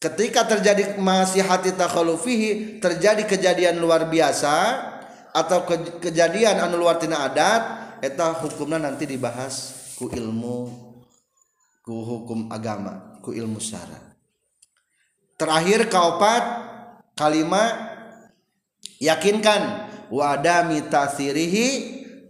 ketika 0.00 0.48
terjadi 0.48 0.96
masih 0.96 1.44
hati 1.44 1.76
takhalufihi 1.76 2.80
terjadi 2.80 3.28
kejadian 3.28 3.76
luar 3.76 4.08
biasa 4.08 4.88
atau 5.30 5.68
ke, 5.68 6.00
kejadian 6.00 6.58
anu 6.58 6.80
luar 6.80 6.96
tina 6.96 7.28
adat 7.28 7.79
eta 8.00 8.32
hukumnya 8.40 8.80
nanti 8.80 9.04
dibahas 9.04 9.76
ku 10.00 10.08
ilmu 10.08 10.72
ku 11.84 11.94
hukum 12.00 12.48
agama 12.48 13.20
ku 13.20 13.36
ilmu 13.36 13.60
syara. 13.60 14.16
Terakhir 15.36 15.88
kaopat 15.88 16.44
kalimat 17.16 17.72
yakinkan 19.00 19.88
wadami 20.12 20.84
tasirihi 20.88 21.68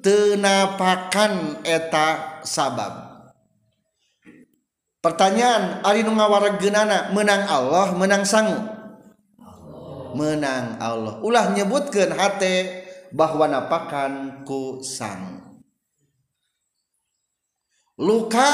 tenapakan 0.02 1.62
eta 1.66 2.40
sabab. 2.42 3.11
Pertanyaan 5.00 5.80
ari 5.80 6.04
nu 6.04 6.12
ngawaregeunana 6.12 7.16
menang 7.16 7.48
Allah 7.48 7.96
menang 7.96 8.22
sangu? 8.26 8.59
Menang 10.12 10.76
Allah. 10.76 11.22
Ulah 11.24 11.54
nyebutkeun 11.56 12.12
hate 12.12 12.85
bahwa 13.14 13.48
napakan 13.48 14.44
ku 14.44 14.85
sang 14.85 15.39
luka 18.01 18.49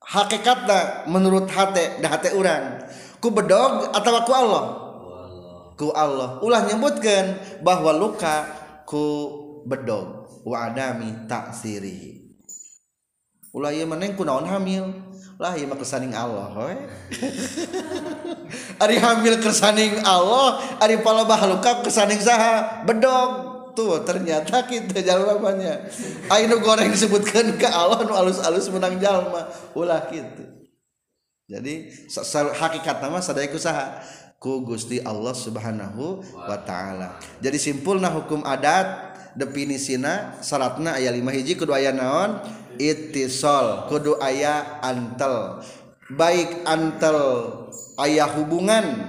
hakikatnya 0.00 1.04
menurut 1.12 1.52
hati 1.52 2.00
dah 2.00 2.10
hati 2.10 2.32
orang 2.32 2.80
ku 3.20 3.28
bedog 3.28 3.92
atau 3.92 4.20
ku 4.24 4.32
Allah? 4.32 4.64
Ku 5.74 5.90
Allah. 5.90 6.38
Ulah 6.40 6.64
nyebutkan 6.70 7.36
bahwa 7.60 7.92
luka 7.92 8.48
ku 8.88 9.04
bedog. 9.68 10.24
Wa 10.44 10.68
adami 10.68 11.24
taksirihi 11.24 12.24
ulah 13.54 13.70
ieu 13.70 13.86
meneng 13.86 14.18
ku 14.18 14.26
naon 14.26 14.44
hamil? 14.50 14.90
Lah 15.38 15.54
ieu 15.54 15.66
mah 15.70 15.78
kesaning 15.78 16.14
Allah 16.14 16.50
we 16.54 16.78
ari 18.82 19.02
hamil 19.02 19.34
kesaning 19.42 19.98
Allah 20.06 20.62
ari 20.78 20.98
palebah 21.02 21.42
luka 21.46 21.82
kesaning 21.86 22.18
saha? 22.18 22.82
Bedog 22.86 23.53
tuh 23.74 24.00
ternyata 24.06 24.64
kita 24.64 25.02
jawabannya 25.02 25.90
ayo 26.30 26.56
goreng 26.62 26.94
disebutkan 26.94 27.58
ke 27.58 27.68
Allah 27.68 28.06
nu 28.06 28.14
alus-alus 28.14 28.70
menang 28.70 28.96
jalma. 29.02 29.50
Ulah 29.74 30.06
gitu 30.08 30.54
jadi 31.44 31.92
hakikat 32.56 33.04
nama 33.04 33.20
sadaya 33.20 33.52
kusaha? 33.52 34.00
Ku 34.40 34.64
Gusti 34.64 35.00
Allah 35.04 35.36
Subhanahu 35.36 36.24
wa 36.36 36.58
taala. 36.64 37.20
Jadi 37.44 37.60
simpulna 37.60 38.08
hukum 38.08 38.40
adat 38.48 39.16
definisina 39.36 40.40
syaratna 40.40 40.96
aya 40.96 41.12
lima 41.12 41.32
hiji 41.36 41.56
kudu 41.56 41.76
aya 41.76 41.92
naon? 41.92 42.40
Ittisol 42.80 43.92
kudu 43.92 44.16
aya 44.24 44.80
antel. 44.80 45.60
Baik 46.16 46.64
antel 46.64 47.20
ayah 48.00 48.28
hubungan 48.40 49.04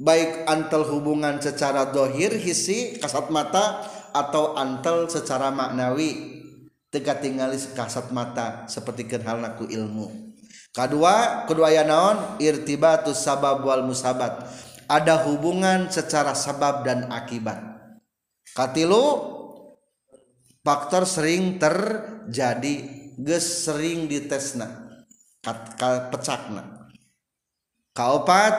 baik 0.00 0.48
antel 0.48 0.88
hubungan 0.88 1.36
secara 1.38 1.92
dohir 1.92 2.32
hisi 2.32 2.96
kasat 2.96 3.28
mata 3.28 3.84
atau 4.16 4.56
antel 4.56 5.06
secara 5.06 5.52
maknawi. 5.52 6.40
Teka 6.90 7.22
tinggali 7.22 7.54
kasat 7.54 8.10
mata 8.10 8.66
seperti 8.66 9.06
halnaku 9.22 9.70
ilmu. 9.70 10.34
Kedua 10.74 11.46
kedua 11.46 11.70
ya 11.70 11.86
naon 11.86 12.42
irtibatus 12.42 13.22
sabab 13.22 13.62
wal 13.62 13.86
musabat. 13.86 14.42
Ada 14.90 15.22
hubungan 15.22 15.86
secara 15.86 16.34
sabab 16.34 16.82
dan 16.82 17.06
akibat. 17.14 17.62
Katilu 18.58 19.06
faktor 20.66 21.06
sering 21.06 21.62
terjadi 21.62 22.74
ges 23.22 23.70
sering 23.70 24.10
ditesna 24.10 24.66
pecakna. 26.10 26.90
Kaopat 27.94 28.54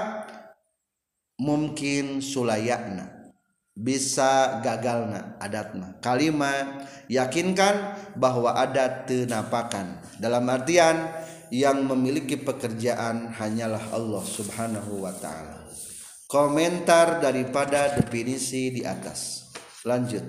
mungkin 1.42 2.22
sulayakna 2.22 3.34
bisa 3.74 4.62
gagalna 4.62 5.42
adatna. 5.42 5.98
Kalimat 5.98 6.86
yakinkan 7.10 7.98
bahwa 8.14 8.54
adat 8.54 9.10
tenapakan. 9.10 10.06
Dalam 10.22 10.46
artian 10.46 11.10
yang 11.50 11.82
memiliki 11.90 12.38
pekerjaan 12.38 13.34
hanyalah 13.34 13.82
Allah 13.90 14.24
subhanahu 14.24 15.02
wa 15.02 15.12
ta'ala. 15.18 15.66
Komentar 16.30 17.20
daripada 17.20 17.98
definisi 17.98 18.72
di 18.72 18.86
atas. 18.86 19.52
Lanjut. 19.84 20.24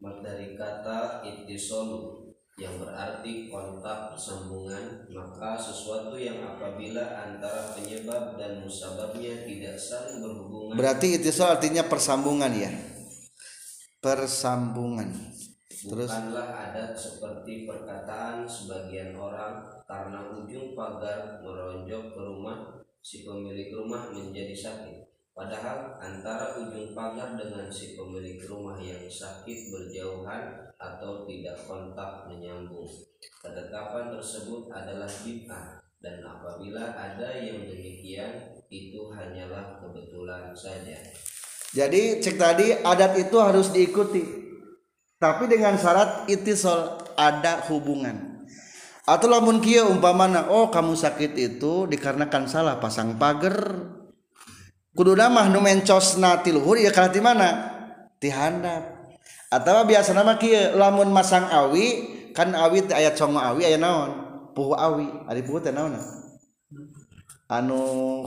Dari 0.00 0.54
kata 0.54 1.24
ittisolu 1.26 2.19
yang 2.60 2.76
berarti 2.76 3.48
kontak 3.48 4.12
sambungan 4.20 5.08
maka 5.08 5.56
sesuatu 5.56 6.12
yang 6.20 6.44
apabila 6.44 7.00
antara 7.00 7.72
penyebab 7.72 8.36
dan 8.36 8.60
musababnya 8.60 9.48
tidak 9.48 9.80
saling 9.80 10.20
berhubungan. 10.20 10.76
Berarti 10.76 11.16
itu 11.16 11.32
artinya 11.40 11.88
persambungan 11.88 12.52
ya? 12.52 12.68
Persambungan. 14.04 15.08
Terus? 15.72 16.12
Bukanlah 16.12 16.48
adat 16.68 16.92
seperti 16.92 17.64
perkataan 17.64 18.44
sebagian 18.44 19.16
orang 19.16 19.64
karena 19.88 20.28
ujung 20.36 20.76
pagar 20.76 21.40
meronjok 21.40 22.12
ke 22.12 22.20
rumah 22.20 22.84
si 23.00 23.24
pemilik 23.24 23.72
rumah 23.72 24.12
menjadi 24.12 24.52
sakit 24.52 25.09
Padahal 25.40 25.96
antara 25.96 26.52
ujung 26.60 26.92
pagar 26.92 27.32
dengan 27.32 27.64
si 27.72 27.96
pemilik 27.96 28.36
rumah 28.44 28.76
yang 28.76 29.08
sakit 29.08 29.72
berjauhan 29.72 30.68
atau 30.76 31.24
tidak 31.24 31.56
kontak 31.64 32.28
menyambung. 32.28 32.84
Ketetapan 33.40 34.12
tersebut 34.12 34.68
adalah 34.68 35.08
bid'ah 35.08 35.80
dan 36.04 36.20
apabila 36.20 36.92
ada 36.92 37.40
yang 37.40 37.64
demikian 37.64 38.52
itu 38.68 39.00
hanyalah 39.08 39.80
kebetulan 39.80 40.52
saja. 40.52 41.08
Jadi 41.72 42.20
cek 42.20 42.36
tadi 42.36 42.76
adat 42.76 43.16
itu 43.16 43.36
harus 43.40 43.72
diikuti. 43.72 44.20
Tapi 45.16 45.48
dengan 45.48 45.80
syarat 45.80 46.28
itisol 46.28 47.00
ada 47.16 47.64
hubungan. 47.72 48.28
atau 49.08 49.26
lamun 49.26 49.58
kia 49.58 49.82
umpamana 49.88 50.52
oh 50.52 50.70
kamu 50.70 50.94
sakit 50.94 51.34
itu 51.34 51.88
dikarenakan 51.90 52.46
salah 52.46 52.78
pasang 52.78 53.18
pagar 53.18 53.98
kudu 54.94 55.14
namah 55.14 55.48
nu 55.50 55.62
mencosna 55.62 56.42
tiluhur 56.42 56.78
ya 56.78 56.90
kalah 56.90 57.10
di 57.12 57.20
mana? 57.22 57.48
Di 58.18 58.28
handap. 58.28 59.12
Atau 59.50 59.82
biasa 59.82 60.14
nama 60.14 60.38
kia 60.38 60.74
lamun 60.78 61.10
masang 61.10 61.50
awi 61.50 62.06
kan 62.30 62.54
awi 62.54 62.86
teh 62.86 62.94
ayat 62.94 63.18
songo 63.18 63.42
awi 63.42 63.66
ayat 63.66 63.82
naon? 63.82 64.10
Puhu 64.54 64.78
awi. 64.78 65.06
Ari 65.26 65.42
puhu 65.42 65.58
teh 65.58 65.74
naon? 65.74 65.98
Anu 67.50 67.80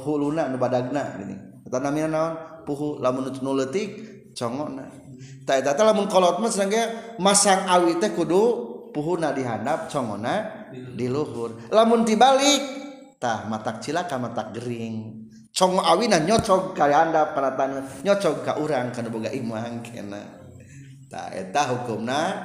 huluna 0.04 0.52
anu 0.52 0.60
badagna 0.60 1.16
gini. 1.16 1.36
Eta 1.64 1.80
namina 1.80 2.10
naon? 2.12 2.34
Puhu 2.68 3.00
lamun 3.00 3.32
nu 3.32 3.52
leutik 3.56 4.14
congona 4.36 5.04
ta 5.44 5.60
eta 5.60 5.76
teh 5.76 5.84
lamun 5.84 6.08
kolot 6.08 6.40
mah 6.40 6.50
sedangke 6.50 7.16
masang 7.20 7.68
awi 7.68 8.00
teh 8.00 8.12
kudu 8.12 8.42
puhuna 8.96 9.32
di 9.36 9.44
handap 9.44 9.88
congona 9.92 10.68
di 10.72 11.08
luhur. 11.08 11.72
Lamun 11.72 12.04
dibalik 12.04 12.64
tah 13.20 13.48
matak 13.48 13.80
cilaka 13.80 14.16
matak 14.20 14.56
gering. 14.56 15.23
cong 15.54 15.78
awina 15.78 16.18
nyocog 16.18 16.74
ka 16.74 16.90
anda 16.90 17.30
peratan 17.30 17.86
nyocog 18.02 18.42
ka 18.42 18.58
urang 18.58 18.90
kana 18.90 19.14
boga 19.14 19.30
imang 19.30 19.86
kena. 19.86 20.22
Ta 21.14 21.30
eta 21.30 21.70
hukumna 21.70 22.42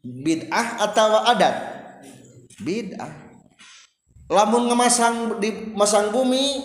bid'ah 0.00 0.80
atawa 0.88 1.28
adat? 1.36 1.56
Bid'ah. 2.64 3.12
Lamun 4.32 4.72
ngemasang 4.72 5.36
di 5.36 5.76
masang 5.76 6.08
bumi 6.08 6.64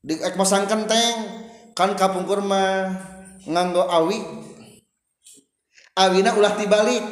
di 0.00 0.16
masang 0.40 0.64
kenteng 0.64 1.44
kan 1.76 1.92
kapungkur 1.92 2.40
mah 2.40 2.96
nganggo 3.44 3.84
awi. 3.92 4.24
Awina 5.92 6.32
ulah 6.32 6.56
tibalik. 6.56 7.04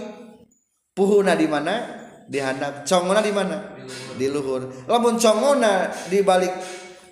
Puhuna 0.97 1.37
di 1.37 1.45
mana? 1.45 2.00
di 2.31 2.39
handap 2.39 2.87
congona 2.87 3.19
di 3.19 3.35
mana? 3.35 3.59
Di 4.15 4.31
luhur. 4.31 4.87
Lamun 4.87 5.19
congona 5.19 5.91
di 6.07 6.23
balik 6.23 6.55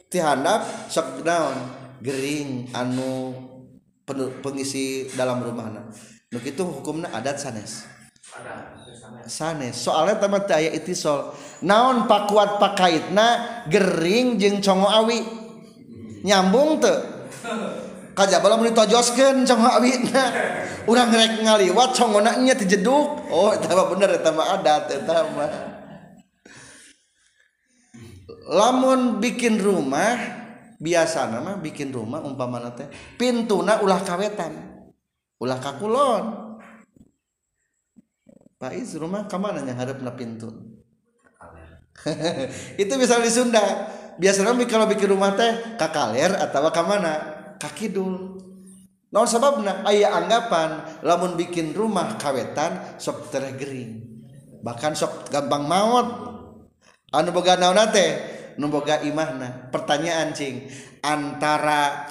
dihandap 0.06 0.86
sok 0.86 1.26
daun 1.26 1.58
gering 1.98 2.70
anu 2.70 3.34
pengisi 4.38 5.10
dalam 5.18 5.42
rumahna. 5.42 5.90
Nu 6.30 6.38
kitu 6.38 6.62
hukumna 6.62 7.10
adat 7.10 7.42
sanes. 7.42 7.82
Sanes. 9.26 9.74
Soalnya 9.74 10.22
tamat 10.22 10.46
teh 10.46 10.56
aya 10.56 10.70
itisol 10.70 11.34
naon 11.66 12.06
pakuat 12.06 12.62
pakaitna? 12.62 13.66
Gering 13.66 14.38
jeung 14.38 14.62
congo 14.62 14.86
awi. 14.86 15.26
Nyambung 16.22 16.78
teu. 16.78 16.94
kajabala 18.18 18.58
mun 18.58 18.74
ditojoskeun 18.74 19.46
sama 19.46 19.78
awina 19.78 20.34
urang 20.90 21.14
rek 21.14 21.46
ngaliwat 21.46 21.94
congona 21.94 22.34
nya 22.42 22.58
dijeduk 22.58 23.30
oh 23.30 23.54
eta 23.54 23.70
mah 23.78 23.86
bener 23.86 24.10
eta 24.18 24.30
mah 24.34 24.46
adat 24.58 24.84
eta 24.90 25.16
mah. 25.30 25.50
Lamun 28.48 29.22
bikin 29.22 29.60
rumah 29.60 30.16
biasa 30.82 31.30
nama 31.30 31.60
bikin 31.62 31.94
rumah 31.94 32.24
umpamana 32.24 32.74
teh 32.74 32.90
pintuna 33.14 33.78
ulah 33.84 34.02
kawetan 34.02 34.82
ulah 35.38 35.58
kakulon. 35.62 36.48
Pak 38.58 38.74
Is 38.74 38.98
rumah 38.98 39.30
kemana 39.30 39.62
yang 39.62 39.78
hadapna 39.78 40.18
pintu? 40.18 40.50
Itu 42.82 42.90
bisa 42.98 43.22
di 43.22 43.30
Sunda. 43.30 43.62
Biasanya 44.18 44.50
kalau 44.66 44.90
bikin 44.90 45.14
rumah 45.14 45.38
teh 45.38 45.78
kakaler 45.78 46.34
atau 46.34 46.66
kemana 46.74 47.37
kakidul. 47.60 48.40
No 49.08 49.24
sebabna 49.24 49.84
ayah 49.88 50.20
anggapan 50.20 51.00
lamun 51.00 51.36
bikin 51.36 51.72
rumah 51.72 52.20
kawetan 52.20 53.00
sok 53.00 53.32
tergering 53.32 54.04
bahkan 54.60 54.92
sok 54.92 55.32
gampang 55.32 55.64
maut. 55.64 56.08
Anu 57.08 57.32
boga 57.32 57.56
naon 57.56 57.88
teh 57.88 58.10
nu 58.60 58.68
boga 58.68 59.00
imahna. 59.00 59.72
Pertanyaan 59.72 60.36
cing. 60.36 60.68
Antara 61.00 62.04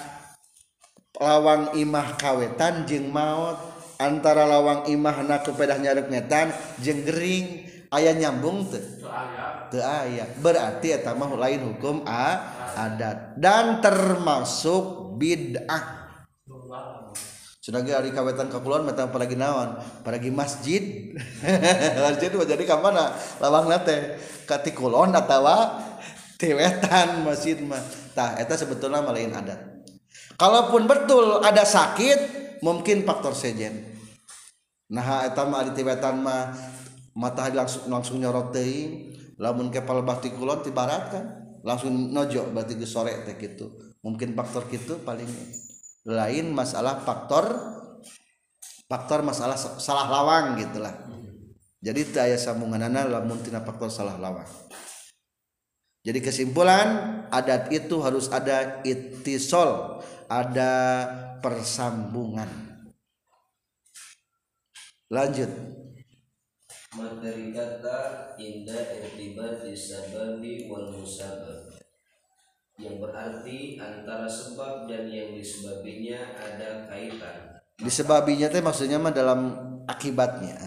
lawang 1.21 1.77
imah 1.77 2.17
kawetan 2.17 2.88
jeung 2.89 3.13
maut 3.13 3.62
antara 4.01 4.45
lawang 4.45 4.89
imahna 4.89 5.41
kepedah 5.45 5.77
nyarek 5.77 6.10
ngetan 6.10 6.49
jeung 6.81 7.05
gering. 7.05 7.69
Aya 7.88 8.12
nyambung 8.12 8.67
teu? 8.67 8.83
Teu 9.71 9.79
aya. 9.79 10.27
Berarti 10.43 10.91
eta 10.91 11.15
mah 11.15 11.31
lain 11.39 11.71
hukum 11.71 12.03
a 12.03 12.57
adat 12.77 13.33
dan 13.41 13.81
termasuk 13.81 15.17
bid'ah. 15.17 15.97
Sudah 17.67 17.83
hari 17.83 18.15
kawetan 18.15 18.47
kakulon 18.47 18.87
mata 18.87 19.11
apalagi 19.11 19.35
naon? 19.35 19.75
Apalagi 19.75 20.31
masjid. 20.31 21.11
Masjid 22.07 22.31
jadi 22.31 22.63
kamana 22.63 23.11
lawang 23.43 23.67
nate 23.67 24.15
kati 24.47 24.71
kulon 24.71 25.11
atau 25.11 25.43
tewetan 26.39 27.27
masjid 27.27 27.59
mah. 27.59 27.83
Tah 28.15 28.39
eta 28.39 28.55
sebetulnya 28.55 29.03
malain 29.03 29.35
adat. 29.35 29.59
Kalaupun 30.39 30.87
betul 30.87 31.43
ada 31.43 31.67
sakit 31.67 32.19
mungkin 32.63 33.03
faktor 33.03 33.35
sejen. 33.35 33.83
Nah 34.87 35.27
eta 35.27 35.43
mah 35.43 35.67
di 35.67 35.75
tewetan 35.75 36.23
mah 36.23 36.55
matahari 37.17 37.59
langsung 37.59 37.91
langsung 37.91 38.15
nyorot 38.23 38.55
teuing 38.55 39.17
lamun 39.41 39.73
kepala 39.73 40.05
bakti 40.05 40.31
kulon 40.31 40.63
tibarat 40.63 41.03
kan 41.11 41.25
langsung 41.67 41.91
nojo 42.15 42.47
berarti 42.56 42.80
ge 42.80 42.88
sore 42.88 43.27
teh 43.27 43.36
gitu 43.36 43.67
mungkin 43.99 44.32
faktor 44.32 44.71
gitu 44.71 45.03
paling 45.03 45.27
lain 46.08 46.56
masalah 46.56 47.03
faktor 47.03 47.51
faktor 48.88 49.19
masalah 49.27 49.60
salah 49.60 50.08
lawang 50.08 50.56
gitulah 50.56 50.95
jadi 51.77 52.01
daya 52.10 52.38
sambungan 52.41 52.89
lamun 52.89 53.38
tina 53.45 53.62
faktor 53.62 53.93
salah 53.93 54.17
lawang. 54.17 54.49
Jadi 56.01 56.19
kesimpulan 56.23 56.88
adat 57.30 57.69
itu 57.69 58.01
harus 58.01 58.32
ada 58.34 58.82
itisol 58.82 60.01
ada 60.25 60.73
persambungan. 61.43 62.49
Lanjut 65.08 65.51
materi 66.97 67.53
kata 67.53 68.33
indah 68.41 68.83
irtibat 68.97 69.62
disababi 69.62 70.65
wal 70.65 70.89
musabab 70.97 71.77
yang 72.77 72.97
berarti 73.01 73.77
antara 73.77 74.29
sebab 74.29 74.86
dan 74.89 75.10
yang 75.10 75.33
disebabinya 75.33 76.38
ada 76.38 76.86
kaitan. 76.86 77.57
Disebabinya 77.77 78.49
teh 78.49 78.62
maksudnya 78.62 79.01
mah 79.01 79.13
dalam 79.13 79.53
akibatnya. 79.86 80.57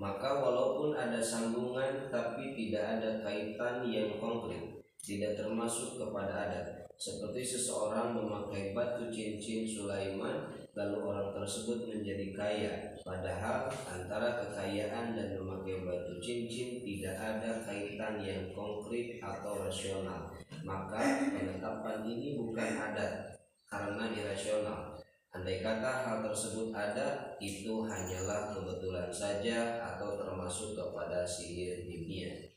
Maka 0.00 0.40
walaupun 0.40 0.96
ada 0.96 1.20
sambungan 1.20 2.08
tapi 2.08 2.56
tidak 2.56 3.00
ada 3.00 3.20
kaitan 3.20 3.84
yang 3.84 4.16
konkret, 4.16 4.80
tidak 5.04 5.36
termasuk 5.36 6.00
kepada 6.00 6.48
adat. 6.48 6.88
Seperti 6.96 7.44
seseorang 7.44 8.16
memakai 8.16 8.76
batu 8.76 9.08
cincin 9.12 9.64
Sulaiman 9.64 10.59
lalu 10.76 10.96
orang 11.02 11.34
tersebut 11.34 11.90
menjadi 11.90 12.26
kaya 12.34 12.72
padahal 13.02 13.70
antara 13.90 14.38
kekayaan 14.38 15.18
dan 15.18 15.34
memakai 15.34 15.82
batu 15.82 16.22
cincin 16.22 16.84
tidak 16.86 17.16
ada 17.18 17.66
kaitan 17.66 18.22
yang 18.22 18.54
konkret 18.54 19.18
atau 19.18 19.66
rasional 19.66 20.30
maka 20.64 21.30
penetapan 21.32 22.04
ini 22.04 22.36
bukan 22.36 22.70
adat 22.76 23.40
karena 23.70 24.10
irasional. 24.12 24.98
Andai 25.30 25.62
kata 25.62 26.10
hal 26.10 26.26
tersebut 26.26 26.74
ada, 26.74 27.38
itu 27.38 27.86
hanyalah 27.86 28.50
kebetulan 28.50 29.06
saja 29.14 29.78
atau 29.94 30.18
termasuk 30.18 30.74
kepada 30.74 31.22
sihir 31.22 31.86
dunia. 31.86 32.50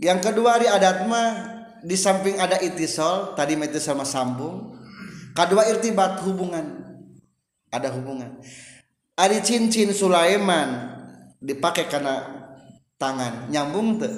Yang 0.00 0.32
kedua 0.32 0.56
di 0.56 0.64
adat 0.64 1.04
mah 1.04 1.28
di 1.84 1.92
samping 1.92 2.40
ada 2.40 2.56
itisol, 2.56 3.36
tadi 3.36 3.52
itu 3.52 3.76
sama 3.76 4.08
sambung. 4.08 4.75
Kedua 5.36 5.68
irtibat 5.68 6.24
hubungan. 6.24 6.64
Ada 7.68 7.92
hubungan. 7.92 8.40
Ada 9.20 9.44
cincin 9.44 9.92
Sulaiman 9.92 10.96
dipakai 11.44 11.92
karena 11.92 12.24
tangan. 12.96 13.52
Nyambung 13.52 14.00
tuh. 14.00 14.16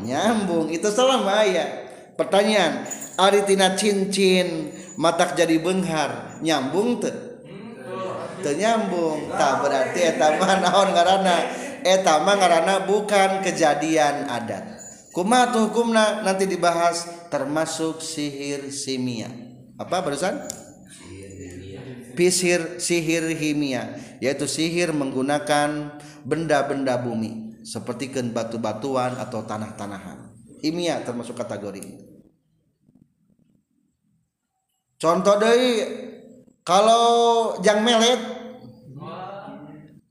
Nyambung. 0.00 0.72
Itu 0.72 0.88
salah 0.88 1.44
ya 1.44 1.84
pertanyaan 2.16 2.88
aritina 3.20 3.76
cincin 3.76 4.72
matak 4.96 5.36
jadi 5.36 5.60
benghar 5.60 6.40
nyambung 6.40 7.04
tuh. 7.04 7.44
Tuh 8.40 8.54
nyambung. 8.56 9.28
Tak 9.28 9.60
berarti 9.60 10.08
etama 10.08 10.56
naon 10.56 10.88
ngarana. 10.96 11.36
Etama 11.84 12.40
ngarana 12.40 12.88
bukan 12.88 13.44
kejadian 13.44 14.24
adat. 14.32 14.72
Kuma 15.12 15.52
tuh 15.52 15.68
hukumna? 15.68 16.24
Nanti 16.24 16.48
dibahas 16.48 17.28
termasuk 17.28 18.00
sihir 18.00 18.72
simia 18.72 19.53
apa 19.74 19.96
barusan? 20.02 20.38
Sihir 22.14 22.78
sihir 22.78 23.26
himia 23.34 23.98
yaitu 24.22 24.46
sihir 24.46 24.94
menggunakan 24.94 25.98
benda-benda 26.22 26.94
bumi 26.94 27.58
seperti 27.66 28.14
batu-batuan 28.30 29.18
atau 29.18 29.42
tanah-tanahan. 29.42 30.30
Ilmiah 30.62 31.02
termasuk 31.02 31.34
kategori. 31.34 31.82
Contoh 34.96 35.36
dari 35.36 35.82
kalau 36.62 37.04
jang 37.60 37.82
melet 37.82 38.16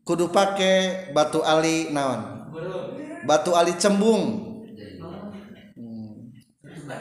kudu 0.04 0.30
pakai 0.30 1.10
batu 1.16 1.40
ali 1.42 1.90
naon? 1.90 2.52
Batu 3.24 3.56
ali 3.56 3.80
cembung 3.80 4.53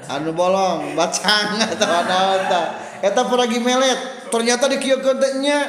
anu 0.09 0.33
bolong 0.35 0.95
bacang 0.95 1.61
atau 1.73 1.89
ada 1.89 2.63
eta 3.03 3.23
peragi 3.27 3.59
melet 3.59 4.29
ternyata 4.33 4.71
di 4.71 4.79
kieu 4.81 4.99
nya. 5.43 5.61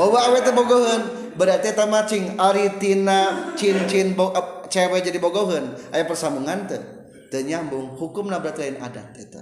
Oh 0.00 0.08
awe 0.16 0.38
teh 0.40 0.54
bogoheun. 0.56 1.02
Berarti 1.36 1.72
eta 1.72 1.84
macing 1.84 2.40
ari 2.40 2.80
tina 2.80 3.52
cincin 3.56 4.16
uh, 4.16 4.64
cewek 4.68 5.04
jadi 5.04 5.18
bogoheun. 5.20 5.76
Aya 5.92 6.08
persambungan 6.08 6.64
teh 6.64 6.80
teu 7.28 7.44
nyambung. 7.44 7.96
Hukumna 8.00 8.40
berarti 8.40 8.72
lain 8.72 8.80
adat 8.80 9.12
eta. 9.20 9.40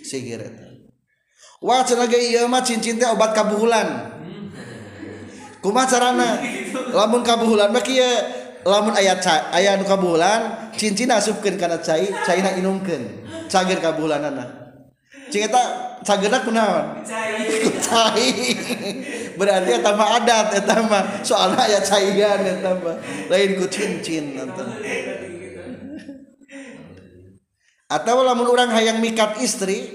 Sihir 0.00 0.40
eta. 0.40 0.66
Wah 1.60 1.84
cenah 1.84 2.08
ieu 2.08 2.48
mah 2.48 2.64
cincin 2.64 2.96
teh 2.96 3.08
obat 3.08 3.36
kabuhulan. 3.36 4.16
Kumaha 5.64 5.88
carana? 5.88 6.44
Lamun 6.92 7.24
kabuhulan 7.24 7.72
mah 7.72 7.80
lamun 8.64 8.96
ayat 8.96 9.20
ayat 9.52 9.80
nu 9.80 9.84
kabulan 9.84 10.72
cincin 10.74 11.12
asupkeun 11.12 11.60
kana 11.60 11.78
cai 11.84 12.08
caina 12.24 12.56
inumkeun 12.56 13.24
cager 13.48 13.78
kabulanana. 13.78 14.64
Cing 15.32 15.48
eta 15.48 15.62
cagerna 16.04 16.44
kunaon? 16.44 17.04
Cai. 17.80 18.28
Berarti 19.40 19.70
eta 19.72 19.90
mah 19.96 20.08
adat 20.20 20.48
eta 20.58 20.74
mah. 20.84 21.02
Soalna 21.24 21.64
aya 21.64 21.80
caian 21.80 22.40
eta 22.44 22.72
mah. 22.76 22.96
Lain 23.28 23.50
ku 23.56 23.68
cincin 23.68 24.36
eta 24.36 24.64
atau 27.94 28.24
lamun 28.24 28.48
orang 28.48 28.72
hayang 28.72 28.98
mikat 28.98 29.38
istri 29.44 29.86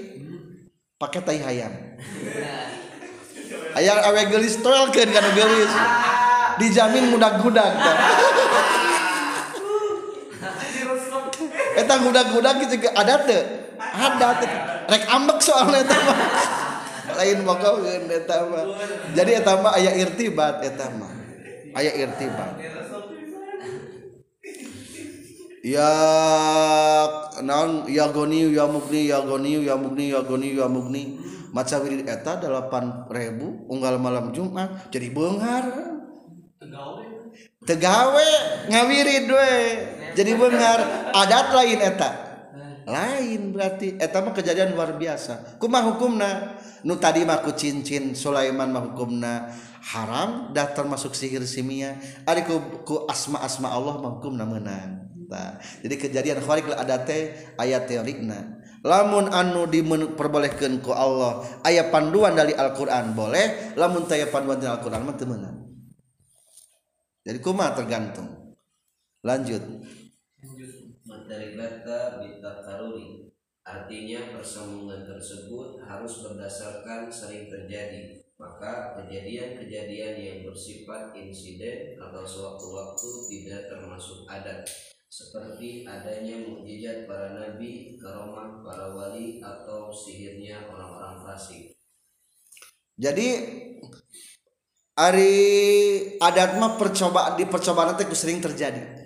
pakai 0.96 1.20
tai 1.20 1.40
hayam 1.42 1.72
hayang 3.74 4.00
awe 4.00 4.22
gelis 4.30 4.56
tolkeun 4.62 5.10
kana 5.10 5.30
gelis. 5.34 5.72
Dijamin 6.60 7.08
mudah-mudah 7.08 7.72
eta 11.90 12.06
gudak-gudak 12.06 12.54
gitu 12.62 12.86
ada 12.94 13.26
teu 13.26 13.42
ada 13.82 14.28
teu 14.38 14.54
rek 14.86 15.04
ambek 15.10 15.38
soalnya 15.42 15.82
eta 15.82 15.98
mah. 15.98 16.18
Lain 17.18 17.42
bogoheun 17.42 18.06
eta 18.06 18.46
mah. 18.46 18.64
Jadi 19.10 19.30
eta 19.42 19.52
mah 19.58 19.74
aya 19.74 19.98
irtibat 19.98 20.62
eta 20.62 20.86
mah. 20.94 21.10
Aya 21.74 21.90
irtibat. 21.98 22.62
Ya 25.66 25.90
naon? 27.42 27.90
Ya 27.90 28.06
goni 28.14 28.54
ya 28.54 28.70
mugni 28.70 29.10
ya 29.10 29.18
goni 29.26 29.66
ya 29.66 29.74
mugni 29.74 30.14
ya 30.14 30.22
goni 30.22 30.48
ya 30.54 30.66
mugni. 30.70 31.02
Maca 31.50 31.82
wirid 31.82 32.06
eta 32.06 32.38
8000 32.38 33.10
unggal 33.66 33.98
malam 33.98 34.30
Jumat 34.30 34.86
jadi 34.94 35.10
beunghar 35.10 35.66
tegawe 37.66 38.28
ngawirid 38.70 39.26
we 39.26 39.54
jadi 40.16 40.32
bengar 40.34 40.78
adat 41.14 41.46
lain 41.54 41.78
eta. 41.82 42.10
Lain 42.90 43.54
berarti 43.54 43.94
etama 44.02 44.34
kejadian 44.34 44.74
luar 44.74 44.98
biasa. 44.98 45.60
Kuma 45.62 45.84
hukumna. 45.84 46.58
Nu 46.82 46.96
tadi 46.96 47.22
maku 47.28 47.54
cincin 47.54 48.16
Sulaiman 48.16 48.72
mah 48.72 48.82
hukumna. 48.90 49.52
Haram 49.80 50.50
dah 50.50 50.74
termasuk 50.74 51.14
sihir 51.14 51.44
simia. 51.46 52.00
Ari 52.26 52.42
ku, 52.42 52.82
ku 52.82 53.06
asma 53.06 53.40
asma 53.44 53.70
Allah 53.70 54.00
mah 54.00 54.18
hukumna 54.18 54.44
menang. 54.48 55.06
Nah, 55.30 55.62
jadi 55.86 55.94
kejadian 55.94 56.42
kharik 56.42 56.66
ada 56.74 57.06
teh 57.06 57.54
ayat 57.54 57.86
teorikna 57.86 58.58
lamun 58.82 59.30
anu 59.30 59.70
diperbolehkan 59.70 60.82
ku 60.82 60.90
Allah 60.90 61.46
ayat 61.62 61.94
panduan 61.94 62.34
dari 62.34 62.50
Al-Quran 62.50 63.14
boleh 63.14 63.78
lamun 63.78 64.10
taya 64.10 64.26
panduan 64.26 64.58
dari 64.58 64.74
Al-Quran 64.74 65.06
mah 65.06 65.14
temenan 65.14 65.60
jadi 67.20 67.38
kuma 67.40 67.76
tergantung. 67.76 68.56
Lanjut. 69.20 69.60
Materi 71.30 71.54
kata 71.54 72.18
bitakaruri 72.18 73.30
artinya 73.62 74.34
persambungan 74.34 75.06
tersebut 75.06 75.78
harus 75.86 76.26
berdasarkan 76.26 77.06
sering 77.06 77.46
terjadi 77.46 78.18
maka 78.34 78.98
kejadian-kejadian 78.98 80.18
yang 80.18 80.38
bersifat 80.42 81.14
insiden 81.14 81.94
atau 82.02 82.26
sewaktu-waktu 82.26 83.08
tidak 83.30 83.62
termasuk 83.70 84.26
adat 84.26 84.66
seperti 85.06 85.86
adanya 85.86 86.50
mukjizat 86.50 87.06
para 87.06 87.38
nabi, 87.38 87.94
karomah 88.02 88.66
para 88.66 88.90
wali 88.90 89.38
atau 89.38 89.90
sihirnya 89.94 90.66
orang-orang 90.66 91.22
fasik. 91.26 91.78
Jadi 92.98 93.28
Ari 94.98 95.34
adat 96.20 96.60
mah 96.60 96.76
percobaan 96.76 97.38
di 97.38 97.46
percobaan 97.48 97.96
itu 97.96 98.12
sering 98.18 98.42
terjadi. 98.42 98.99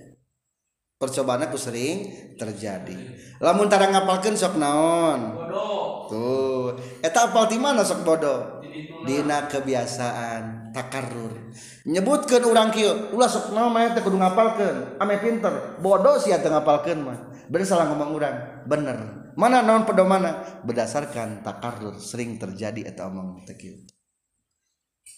Percobaan 1.05 1.45
itu 1.45 1.61
sering 1.61 1.97
terjadi. 2.41 2.97
Lamun 3.45 3.69
tara 3.69 3.93
ngapalkeun 3.93 4.41
sok 4.41 4.57
naon? 4.57 5.37
Bodoh. 5.37 6.09
Tuh, 6.09 6.69
eta 7.05 7.29
apal 7.29 7.45
di 7.53 7.61
mana 7.61 7.85
sok 7.85 8.09
bodoh? 8.09 8.65
Dina 9.05 9.45
kebiasaan 9.45 10.73
takarrur. 10.73 11.53
Nyebutkeun 11.85 12.49
urang 12.49 12.73
kieu, 12.73 13.13
ulah 13.13 13.29
sok 13.29 13.53
naon 13.53 13.77
mah 13.77 13.93
teh 13.93 14.01
kudu 14.01 14.17
ngapalkeun. 14.17 14.97
Ame 14.97 15.21
pinter, 15.21 15.77
bodoh 15.85 16.17
sia 16.17 16.41
teu 16.41 16.49
ngapalkeun 16.49 17.05
mah. 17.05 17.19
Bener 17.53 17.69
salah 17.69 17.85
ngomong 17.93 18.17
urang, 18.17 18.65
bener. 18.65 19.29
Mana 19.37 19.61
naon 19.61 19.85
pedomana? 19.85 20.65
Berdasarkan 20.65 21.45
takarrur 21.45 22.01
sering 22.01 22.41
terjadi 22.41 22.89
eta 22.89 23.13
omong 23.13 23.45
teh 23.45 23.61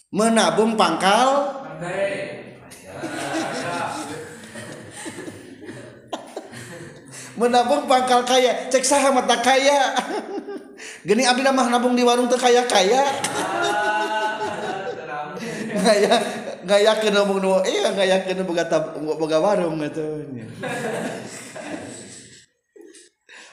menabung 0.07 0.79
pangkal 0.79 1.51
menabung 7.37 7.85
pangkal 7.85 8.25
kaya 8.25 8.67
cek 8.67 8.83
saha 8.83 9.13
mata 9.13 9.37
kaya. 9.39 9.93
Geni 11.05 11.23
abdi 11.23 11.45
mah 11.45 11.69
nabung 11.69 11.93
di 11.93 12.01
warung 12.01 12.25
tuh 12.27 12.37
kaya 12.37 12.65
kaya. 12.65 13.05
Ngaya 15.77 16.13
ngaya 16.65 16.91
ke 16.99 17.09
nabung 17.13 17.39
nu 17.39 17.61
iya 17.63 17.93
ngaya 17.93 18.25
ke 18.25 18.33
boga 18.41 18.65
boga 19.15 19.37
warung 19.37 19.77
gitu. 19.85 20.25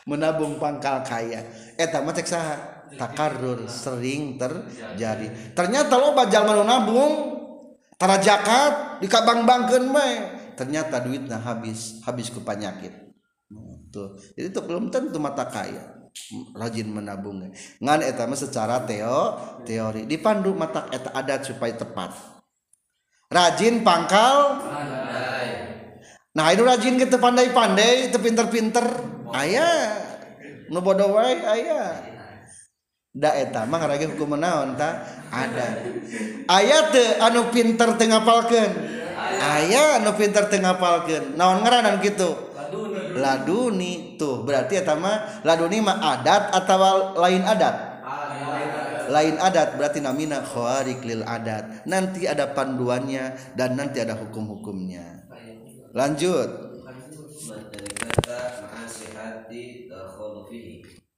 Menabung 0.09 0.57
pangkal 0.57 1.05
kaya. 1.05 1.45
Eta 1.77 2.01
mah 2.01 2.17
cek 2.17 2.29
saha 2.29 2.55
takarrur 2.97 3.69
sering 3.69 4.41
terjadi. 4.41 5.53
Ternyata 5.53 6.01
lo 6.01 6.17
bajal 6.17 6.43
mau 6.49 6.65
nabung 6.65 7.13
tara 8.01 8.17
jakat 8.19 9.05
kabang 9.05 9.45
bangkeun 9.45 9.93
mah 9.93 10.13
ternyata 10.55 11.03
duitnya 11.03 11.39
habis 11.39 12.03
habis 12.07 12.31
ke 12.31 12.39
penyakit 12.43 13.04
Tuh. 13.93 14.17
Jadi 14.35 14.49
itu 14.51 14.61
belum 14.65 14.89
tentu 14.89 15.19
mata 15.21 15.47
kaya. 15.47 16.09
Rajin 16.55 16.95
menabung. 16.95 17.43
Ngan 17.83 18.01
etama 18.07 18.39
secara 18.39 18.87
teo 18.87 19.35
teori. 19.67 20.07
Dipandu 20.07 20.55
mata 20.55 20.87
eta 20.95 21.11
adat 21.11 21.47
supaya 21.51 21.75
tepat. 21.75 22.15
Rajin 23.29 23.83
pangkal? 23.83 24.63
Nah 26.35 26.47
itu 26.51 26.63
rajin 26.67 26.99
kita 26.99 27.19
pandai-pandai 27.19 28.11
itu 28.11 28.19
pinter-pinter. 28.19 28.87
Ayah 29.35 30.03
nu 30.71 30.79
bodoh 30.81 31.19
wae 31.19 31.43
ayah 31.43 31.99
da 33.15 33.31
eta 33.35 33.67
mah 33.67 33.79
ngarage 33.83 34.11
hukum 34.15 34.39
naon 34.39 34.79
ta? 34.79 35.03
Ada. 35.31 35.67
Ayat 36.47 36.95
anu 37.23 37.51
pinter 37.51 37.95
teu 37.99 38.07
ngapalkeun? 38.11 38.71
Aya 39.43 39.99
anu 39.99 40.15
pinter 40.15 40.47
teu 40.47 40.63
ngapalkeun. 40.63 41.35
Naon 41.35 41.63
ngaranan 41.63 41.99
kitu? 41.99 42.54
Laduni. 43.15 44.19
Tuh 44.19 44.43
berarti 44.43 44.83
eta 44.83 44.95
mah 44.99 45.43
laduni 45.47 45.81
mah 45.81 45.99
adat 46.03 46.53
atau 46.53 47.15
lain 47.19 47.43
adat? 47.43 47.77
Lain 49.09 49.37
adat 49.37 49.77
berarti 49.77 50.01
namina 50.01 50.41
khawarik 50.41 51.05
lil 51.05 51.25
adat. 51.25 51.85
Nanti 51.85 52.25
ada 52.25 52.53
panduannya 52.53 53.57
dan 53.57 53.77
nanti 53.77 54.01
ada 54.01 54.17
hukum-hukumnya. 54.17 55.29
Lanjut. 55.93 56.75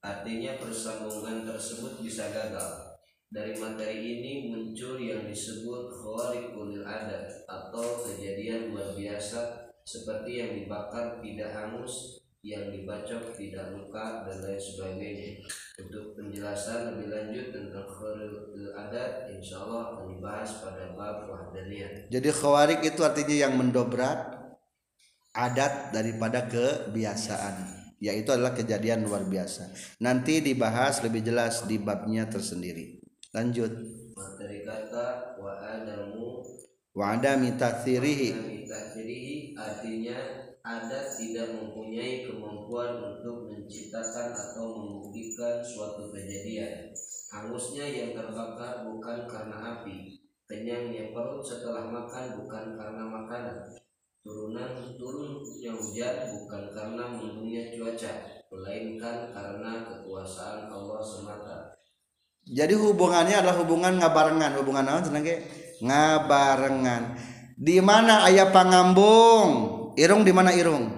Artinya 0.06 0.52
persambungan 0.62 1.42
tersebut 1.42 1.98
bisa 1.98 2.30
gagal. 2.30 2.94
Dari 3.26 3.58
materi 3.58 4.22
ini 4.22 4.54
muncul 4.54 5.02
yang 5.02 5.26
disebut 5.26 5.90
khawarikul 5.90 6.86
adat 6.86 7.42
atau 7.50 8.06
kejadian 8.06 8.70
luar 8.70 8.94
biasa 8.94 9.65
seperti 9.86 10.42
yang 10.42 10.50
dibakar 10.58 11.22
tidak 11.22 11.54
hangus, 11.54 12.18
yang 12.42 12.74
dibacok 12.74 13.30
tidak 13.38 13.70
luka 13.70 14.26
dan 14.26 14.36
lain 14.42 14.58
sebagainya. 14.58 15.30
Untuk 15.78 16.18
penjelasan 16.18 16.98
lebih 16.98 17.06
lanjut 17.14 17.46
tentang 17.54 17.86
khawarikul 17.86 18.74
adat, 18.74 19.30
insya 19.30 19.62
Allah 19.62 19.94
akan 19.94 20.04
dibahas 20.10 20.50
pada 20.58 20.84
bab 20.98 21.30
wahdaniyah. 21.30 22.10
Jadi 22.10 22.28
khawarik 22.34 22.82
itu 22.82 23.00
artinya 23.06 23.36
yang 23.46 23.54
mendobrak 23.54 24.34
adat 25.30 25.94
daripada 25.94 26.50
kebiasaan 26.50 27.76
yaitu 27.96 28.28
adalah 28.28 28.52
kejadian 28.52 29.08
luar 29.08 29.24
biasa. 29.24 29.72
Nanti 30.04 30.44
dibahas 30.44 31.00
lebih 31.00 31.24
jelas 31.24 31.64
di 31.64 31.80
babnya 31.80 32.28
tersendiri. 32.28 33.00
lanjut 33.36 33.68
materi 34.16 34.64
kata 34.64 35.36
wa 35.36 35.60
adamu 35.60 36.40
wa 36.96 37.12
adami 37.12 37.52
takhirihi 37.60 38.56
artinya 39.56 40.16
ada 40.66 41.06
tidak 41.14 41.54
mempunyai 41.54 42.26
kemampuan 42.26 42.98
untuk 42.98 43.46
menciptakan 43.46 44.34
atau 44.34 44.66
membuktikan 44.74 45.62
suatu 45.62 46.10
kejadian. 46.10 46.90
Hangusnya 47.30 47.86
yang 47.86 48.10
terbakar 48.18 48.82
bukan 48.82 49.30
karena 49.30 49.78
api, 49.78 50.18
kenyangnya 50.50 51.14
perut 51.14 51.42
setelah 51.46 51.86
makan 51.86 52.42
bukan 52.42 52.64
karena 52.74 53.04
makanan, 53.06 53.58
turunan 54.26 54.98
turunnya 54.98 55.70
hujan 55.70 56.16
bukan 56.34 56.62
karena 56.74 57.04
mendungnya 57.14 57.62
cuaca, 57.70 58.12
melainkan 58.50 59.30
karena 59.30 59.72
kekuasaan 59.86 60.66
Allah 60.66 61.00
semata. 61.02 61.58
jadi 62.46 62.78
hubungannya 62.78 63.42
adalah 63.42 63.58
hubungan 63.58 63.98
ngabarengan 63.98 64.54
hubungan 64.62 64.86
naon 64.86 65.02
cenah 65.02 65.18
ge 65.18 65.65
ngabarengan. 65.80 67.16
Di 67.56 67.80
mana 67.80 68.24
aya 68.28 68.52
pangambung? 68.52 69.74
Irung 69.96 70.22
di 70.24 70.32
mana 70.32 70.52
irung? 70.52 70.92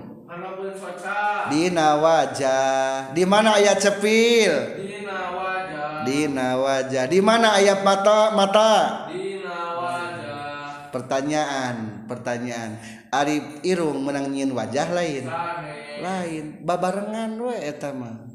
Dina 1.49 1.97
wajah 1.97 3.14
di 3.16 3.24
mana 3.24 3.57
aya 3.57 3.72
cepil? 3.79 4.53
Dina 4.76 5.33
wajah 5.33 6.05
dina 6.05 6.49
wajah 6.61 7.05
di 7.09 7.20
mana 7.24 7.57
aya 7.57 7.81
mata 7.81 8.37
mata? 8.37 8.72
Dina 9.09 9.59
wajah 9.81 10.93
pertanyaan 10.93 12.05
pertanyaan. 12.05 12.76
Ari 13.09 13.64
irung 13.64 14.05
menang 14.05 14.29
nyieun 14.29 14.53
wajah 14.53 14.93
lain. 14.93 15.24
Sane 15.24 15.74
lain. 16.05 16.45
Babarengan 16.66 17.39
we 17.41 17.57
eta 17.57 17.97
mah. 17.97 18.29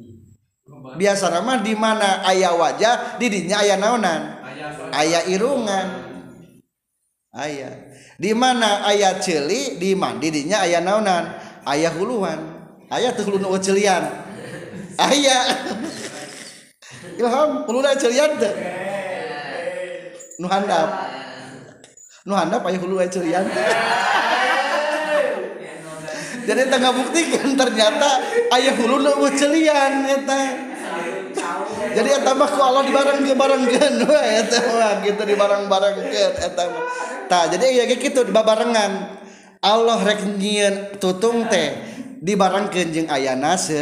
Biasa 0.98 1.30
mah 1.44 1.62
di 1.62 1.78
mana 1.78 2.26
aya 2.26 2.56
wajah 2.58 3.22
di 3.22 3.30
dinya 3.30 3.62
aya 3.62 3.78
naonan 3.78 4.44
Ayah 4.94 5.26
irungan 5.26 6.13
aya. 7.34 7.70
Di 8.16 8.32
mana 8.38 8.86
ayat 8.86 9.26
celi 9.26 9.82
di 9.82 9.98
mana 9.98 10.22
didinya 10.22 10.62
ayat 10.62 10.86
naonan? 10.86 11.34
Ayat 11.66 11.98
huluan. 11.98 12.40
Ayat 12.94 13.18
tuh 13.18 13.26
huluan 13.26 13.58
celian. 13.58 14.06
Ayat 15.02 15.46
ilham 17.20 17.66
huluan 17.66 17.98
celian 17.98 18.38
teh. 18.38 18.54
Nu 20.38 20.46
handap. 20.46 20.90
Nu 22.24 22.38
handap 22.38 22.64
ayah 22.72 22.80
huluan 22.80 23.12
celian 23.12 23.44
jadi 26.48 26.72
tengah 26.72 26.96
buktikan 26.96 27.52
ternyata 27.52 28.24
ayah 28.48 28.76
huluan 28.80 29.36
celian 29.36 30.08
eta. 30.08 30.73
jadi 31.94 32.10
tambah 32.24 32.48
ku 32.50 32.60
Allah 32.62 32.84
dibareng 32.86 33.22
barenggen 33.26 33.94
gitu 35.04 35.22
di 35.26 35.36
barang-barang 35.36 35.94
nah, 37.30 37.44
jadi 37.50 37.66
gitu 37.98 38.20
dibarengan 38.28 38.92
Allah 39.64 39.98
rek 40.04 40.24
regnyiin 40.28 41.00
tutung 41.00 41.48
teh 41.48 41.72
di 42.24 42.36
barang 42.36 42.68
kenjeng 42.72 43.08
ayana 43.08 43.56
se 43.56 43.80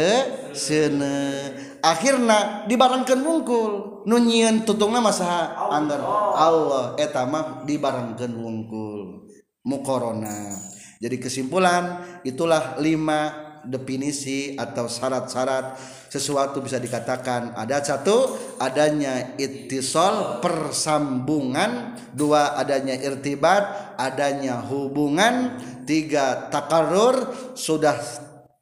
sene 0.54 1.50
akhirnya 1.82 2.64
dibarengkan 2.70 3.18
wungkul. 3.20 4.02
Nunyian 4.02 4.66
tutungnya 4.66 4.98
masa 5.02 5.54
anggar 5.70 6.02
Allah 6.34 6.94
etamah 6.96 7.66
dibarengkan 7.66 8.30
wungkul. 8.30 9.30
Mukorona. 9.66 10.58
Jadi 11.02 11.18
kesimpulan 11.18 12.02
itulah 12.22 12.78
lima 12.78 13.30
definisi 13.66 14.58
atau 14.58 14.90
syarat-syarat 14.90 15.78
sesuatu 16.12 16.60
bisa 16.60 16.76
dikatakan. 16.76 17.56
Ada 17.56 17.80
satu 17.80 18.36
adanya 18.60 19.32
ittisol 19.40 20.44
persambungan. 20.44 21.96
Dua 22.12 22.58
adanya 22.58 22.98
irtibat 23.00 23.96
adanya 23.96 24.60
hubungan. 24.66 25.56
Tiga 25.88 26.52
takarur 26.52 27.32
sudah 27.56 27.96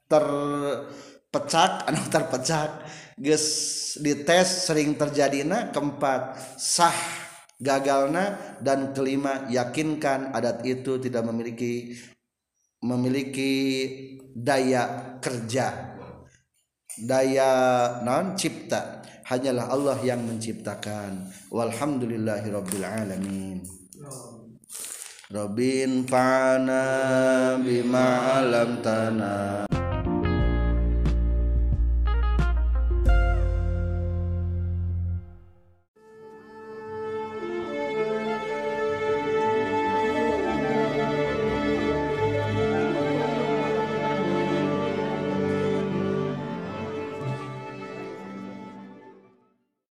terpecak 0.07 1.72
anu 1.90 2.03
terpecak. 2.07 2.70
Geus 3.18 3.46
dites 3.98 4.70
sering 4.70 4.94
terjadina. 4.94 5.74
Keempat 5.74 6.38
sah 6.55 6.96
gagalna. 7.59 8.59
Dan 8.62 8.94
kelima 8.94 9.51
yakinkan 9.51 10.30
adat 10.30 10.62
itu 10.62 11.03
tidak 11.03 11.26
memiliki 11.26 11.98
memiliki 12.80 13.52
daya 14.32 15.16
kerja 15.20 15.90
daya 16.98 17.52
non 18.04 18.36
cipta. 18.36 19.00
Hanyalah 19.30 19.70
Allah 19.70 19.98
yang 20.02 20.26
menciptakan. 20.26 21.30
Walhamdulillahirabbil 21.54 22.82
alamin. 22.82 23.62
Robin 25.30 26.02
fana 26.10 26.82
bima 27.62 28.42
alam 28.42 28.82
tanah 28.82 29.69